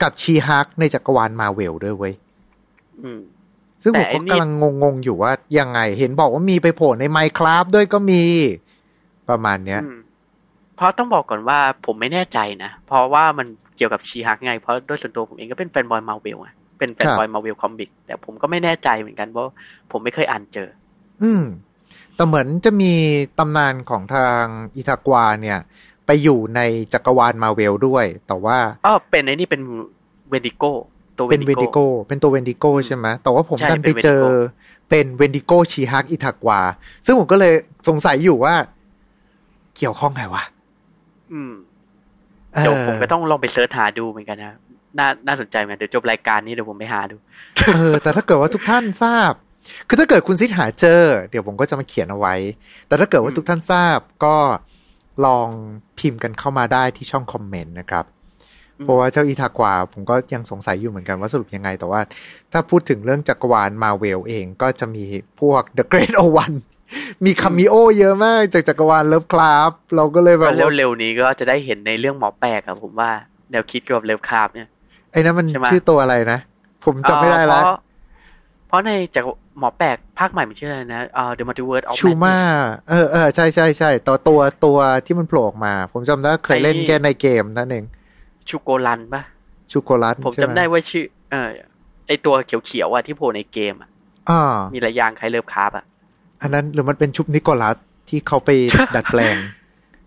[0.03, 2.15] กับชีฮักในจักรวาลมาเวลด้วยเว้ย
[3.03, 3.21] อืม
[3.83, 4.51] ซึ่งแต่ผมไอ้ก็นี่กำลัง
[4.83, 8.23] งงๆอยู่ว่ายังไง เห็นบอกว่ามีไปโผล่ในไมค r a f t ด้วยก็มี
[9.29, 9.99] ประมาณเนี้ยอืม
[10.77, 13.47] เพราะต้องบอกก่อนว่าผมไม่แน่ใจนะ เพราะว่ามัน
[13.77, 19.53] เกี่ยวกับชีฮักไง เพราะด้วยส่วนตัวผมเองก็เป็นแฟนบอยมาเวลอะเป็นแฟนบอยมาเวลคอมิกแต่ผมก็ไม่แน่ใจเหมือนกันเพราะ
[19.93, 20.69] ผมไม่เคยอ่านเจอ
[21.23, 21.45] อืม
[22.15, 22.93] แต่เหมือนจะมี
[23.39, 24.43] ตำนานของทาง
[24.77, 25.59] อิทากวาเนี่ย
[26.07, 26.61] ไปอยู่ใน
[26.93, 29.63] จักรวาลมาเวลด้วย แต่ว่าอ๋อเป็นไอ้นี่เป็น
[30.31, 30.65] Wendigo
[31.19, 34.33] ตัวเป็น Wendigo Wendigo เป็นตัว Wendigo ใช่ไหมแต่ว่าผมใช่ดันไปเป็นเจอ Wendigo
[34.89, 36.61] เป็น Wendigo She-Hulk อิทากวา
[37.05, 37.55] ซึ่งผมก็เลย
[37.89, 38.55] สงสัยอยู่ว่า
[39.77, 40.45] เกี่ยวข้องไงวะ
[41.33, 41.53] อืม
[42.63, 44.55] อ๋อเดี๋ยวผมก็ต้องลองไป search หาดูเหมือนกันนะ
[44.99, 47.17] น่าน่าสนใจเหมือนกันเดี๋ยวจบรายการนี้เดี๋ยวผมไปหาดู
[47.75, 49.33] เออ แต่ถ้าเกิดว่าทุกท่านทราบ
[49.89, 51.01] คือถ้าเกิดคุณซิดหาเจอ
[51.31, 52.35] เดี๋ยวผมก็จะมาเขียนเอาไว้
[52.87, 54.37] แต่ถ้าเกิดว่าอืมทุกท่านทราบก็
[55.27, 55.49] ลอง
[55.99, 58.05] พิมพ์กันเข้ามาได้ที่ช่องคอมเมนต์นะครับ
[58.83, 62.01] เพราะว่าเจ้าอิทากวาผมก็ยังสงสัยอยู่เหมือนกันว่าสรุปยังไง แต่ว่า
[62.53, 65.05] ถ้าพูดถึงเรื่องจักรวาลมาเวลเองก็จะมี
[65.41, 66.57] พวก The Great Old One
[67.25, 73.11] มี cameo เยอะมากจากจักรวาล Lovecraft เราก็เลยแบบว่าก็เร็วๆนี้ก็จะได้เห็นในเรื่องหมอแปลกอะผมว่า
[73.51, 74.69] แนวคิดเกี่ยวกับ Lovecraft เนี่ย
[75.13, 76.41] ไอ้นั้นมันใช่ไหมชื่อตัวอะไรนะ
[76.85, 77.79] ผมจำไม่ได้แล้วเอ่อเพราะ
[78.69, 79.25] เพราะในจาก
[79.59, 87.85] หมอแปลกภาคใหม่มันชื่ออะไรนะเอ่อ The Multiverse of ชูมา Madness เออเออใช่ใช่ใช่ตัวตัวตัวที่มันโผล่ออกมา ผมจำได้เคยเล่นไอ้แค่ในเกมนั่นเอง
[88.49, 89.23] ชูโกลันปะ
[89.73, 91.49] ชูโกลัสผมใช่จำหได้ว่าชื่อ เออ
[92.07, 92.35] ไอตัว
[92.67, 93.91] เขียวๆอะที่โผล่ในเกมอะ
[94.31, 95.85] อ่ามีระยางคล้ายเลิฟคราฟอะ
[96.43, 97.77] อันนั้นหรือมันเป็นชุบนิโคลัส
[98.09, 98.51] ที่เขาไป
[98.97, 99.37] ดัดแปลง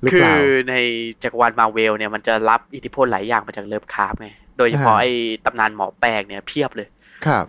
[0.01, 0.35] หรือคืเปอล่า
[0.69, 0.75] ใน
[1.23, 5.05] จักรวาลมาเวลเนี่ยมันจะรับอิทธิพลหลายอย่างมาจากเลิฟคราฟไงโดยเฉพาะอ่าไอ
[5.45, 6.87] ตำนานหมอแปลกเนี่ยเพียบเลย
[7.25, 7.45] ครับ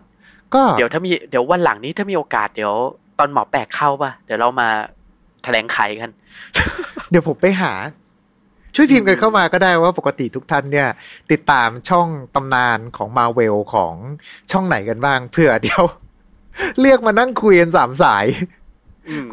[0.54, 2.74] ก็เดี๋ยวถ้ามีเดี๋ยววันหลังนี้ถ้ามีโอกาสเดี๋ยว
[3.18, 4.68] ตอนหมอแปลกเข้าป่ะเดี๋ยวเรามา
[5.44, 6.10] แถลงไขกัน
[7.10, 7.72] เดี๋ยวผมไปหา
[8.74, 10.88] ช่วยพิมพ์กันเข้ามาก็ได้ว่าปกติทุกท่านเนี่ย
[11.30, 13.94] ติดตามช่องตำนานของมาเวลของ
[14.50, 15.82] ช่องไหนกันบ้างเผื่อเดี๋ยว
[16.80, 18.59] เรียกมานั่งคุยกันสามสายอืม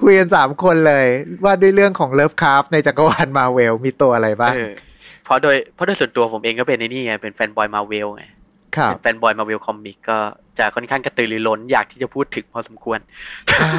[0.01, 1.07] คุยกันสามคนเลย
[1.43, 4.73] ว่าด้วยเรื่องของ Lovecraft ในจักรวาลมาเวลมีตัวอะไรบ้างเออ
[5.25, 8.23] เพราะโดยเพราะโดยส่วนตัวผมเองก็เป็นในนี่ไงเป็น fanboy Marvel ไง
[8.77, 10.17] ครับเป็น fanboy Marvel comic ก็
[10.59, 12.99] จะค่อนข้างกระตือรือร้นอยากที่จะพูดถึงพอสมควร
[13.61, 13.71] อ่า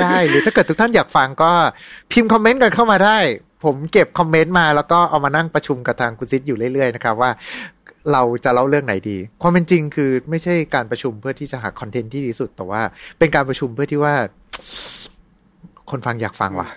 [0.00, 1.52] ได้หรือถ้าเกิดทุกท่านอยากฟังก็
[2.12, 3.18] พิมพ์คอมเมนต์กันเข้ามาได้
[3.64, 7.30] ผมเก็บคอมเมนต์มาแล้วก็เอามานั่งประชุมกับทางคุณซิดอยู่เรื่อยๆนะครับว่า
[8.12, 12.82] เราจะเล่าเรื่องไหนดี ความเป็นจริงคือไม่ใช่การประชุมเพื่อที่จะหาคอนเทนต์ที่ดีสุด แต่ว่า
[13.18, 14.14] เป็นการประชุมเพื่อที่ว่า
[15.90, 16.68] คนฟังอยากฟังว่ะ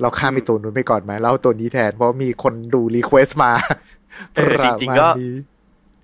[0.00, 3.52] เราข้ามไปตัวนู้นไปก่อนไหมเล่าตัวนี้แทนเพราะมีคนดู request มา
[4.34, 5.34] เออจริงๆก็ประมาณนี้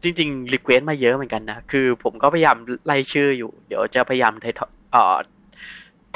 [0.02, 4.60] จริงๆ request มาเยอะเหมือนกันนะ คือผมก็พยายามไล่ชื่ออยู่ เดี๋ยวจะพยายามไทท
[4.92, 5.16] เอ่อ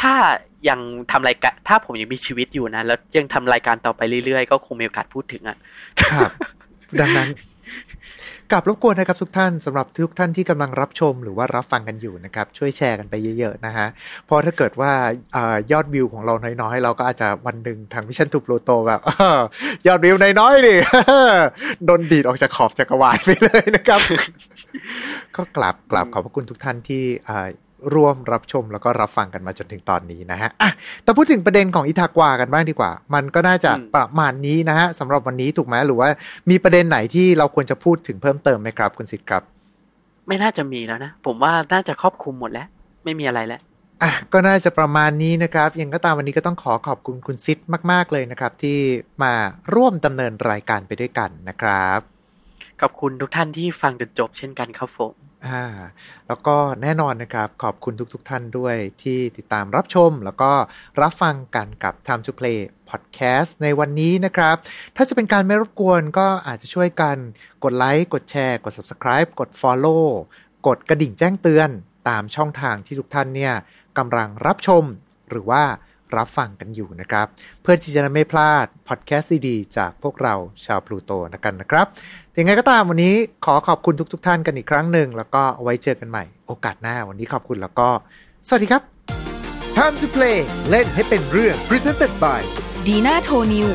[0.00, 0.14] ถ้า
[0.68, 5.56] ยังทำรายการถ้าผมยังมีชีวิตอยู่นะ แล้วยังทำรายการต่อไปเรื่อยๆ ก็คงมีโอกาสพูดถึงอะ
[6.12, 6.30] ครับ
[7.00, 7.28] ดังนั้น
[8.52, 13.86] กลับรบกวนนะครับทุกท่านสำหรับทุกท่านที่กำลังรับชมหรือว่ารับฟังกันอยู่นะครับ ช่วยแชร์กันไปเยอะๆนะฮะ
[14.26, 14.92] เพราะถ้าเกิดว่า
[15.36, 20.74] ยอดวิวของเราน้อยๆ เราก็อาจจะวันหนึ่งทาง Mission To Pluto แบบยอดวิวน้อยๆดิ
[21.84, 24.00] โดนดีดออกจากขอบจักรวาลไปเลยนะครับ
[25.36, 27.04] ก็กลับกลับขอบพระคุณทุกท่านที่
[27.94, 30.70] ร่วมรับชมแล้วก็รับฟังกันมาจนถึงตอนนี้นะฮะอะ
[31.02, 36.08] แต่พูดถึงประเด็นของอิทากวากันบ้างดีกว่า มันก็น่าจะอืมประมาณนี้นะฮะสำหรับวันนี้ถูกไหมหรือว่า
[36.50, 39.42] มีประเด็นไหนที่เราควรจะพูดถึงเพิ่มเติมไหมครับคุณสิทธิ์ครับ
[40.26, 42.66] ไม่น่าจะมีแล้วนะ ผมว่าน่าจะครอบคลุมหมดแล้ว
[43.04, 43.60] ไม่มีอะไรแล้ว
[44.02, 47.58] อะก็น่าจะประมาณนี้นะครับ ยังก็ตามวันนี้ก็ต้องขอขอบคุณคุณซิด
[47.92, 48.78] มาก ๆ เลยนะครับ ที่
[49.22, 49.32] มา
[49.74, 52.00] ร่วมดำเนินรายการไปด้วยกันนะครับ
[52.80, 55.64] ขอบคุณทุกท่านที่ฟังจนจบเช่นกันครับผม อ่า
[56.28, 60.52] แล้วก็แน่นอนนะครับ ขอบคุณทุกๆทท่านด้วยที่ติดตามรับชม แล้วก็
[61.00, 62.58] รับฟังกันกับ Time to Play
[62.90, 64.56] Podcast ในวันนี้นะครับ
[64.96, 67.16] ถ้าจะเป็นการไม่รบกวนก็อาจจะช่วยกัน
[67.64, 70.06] กดไลค์กดแชร์ กด Subscribe กด Follow
[70.66, 71.68] กดกระดิ่งแจ้งเตือน
[72.08, 73.54] ตามช่องทางที่ทุกท่านเนี่ย
[73.98, 74.84] กำลังรับชม
[75.30, 75.62] หรือว่า
[76.16, 77.26] รับฟังกันอยู่นะครับ
[77.62, 80.34] เพื่อที่จะไม่พลาดพอดแคสต์ดีๆ จากพวกเรา
[80.66, 81.86] ชาวพลูโตนะกันนะครับ
[82.38, 87.88] ยังไงก็ตามวันนี้ขอขอบคุณทุกๆทท่านกันอีกครั้งหนึ่ง แล้วก็เอาไว้เจอกันใหม่ โอกาสหน้าวันนี้ขอบคุณแล้วก็
[88.46, 88.82] สวัสดีครับ
[89.76, 90.38] Time to play
[90.70, 92.40] เล่นให้เป็นเรื่อง Presented by
[92.86, 93.68] ดีน่าโทนิว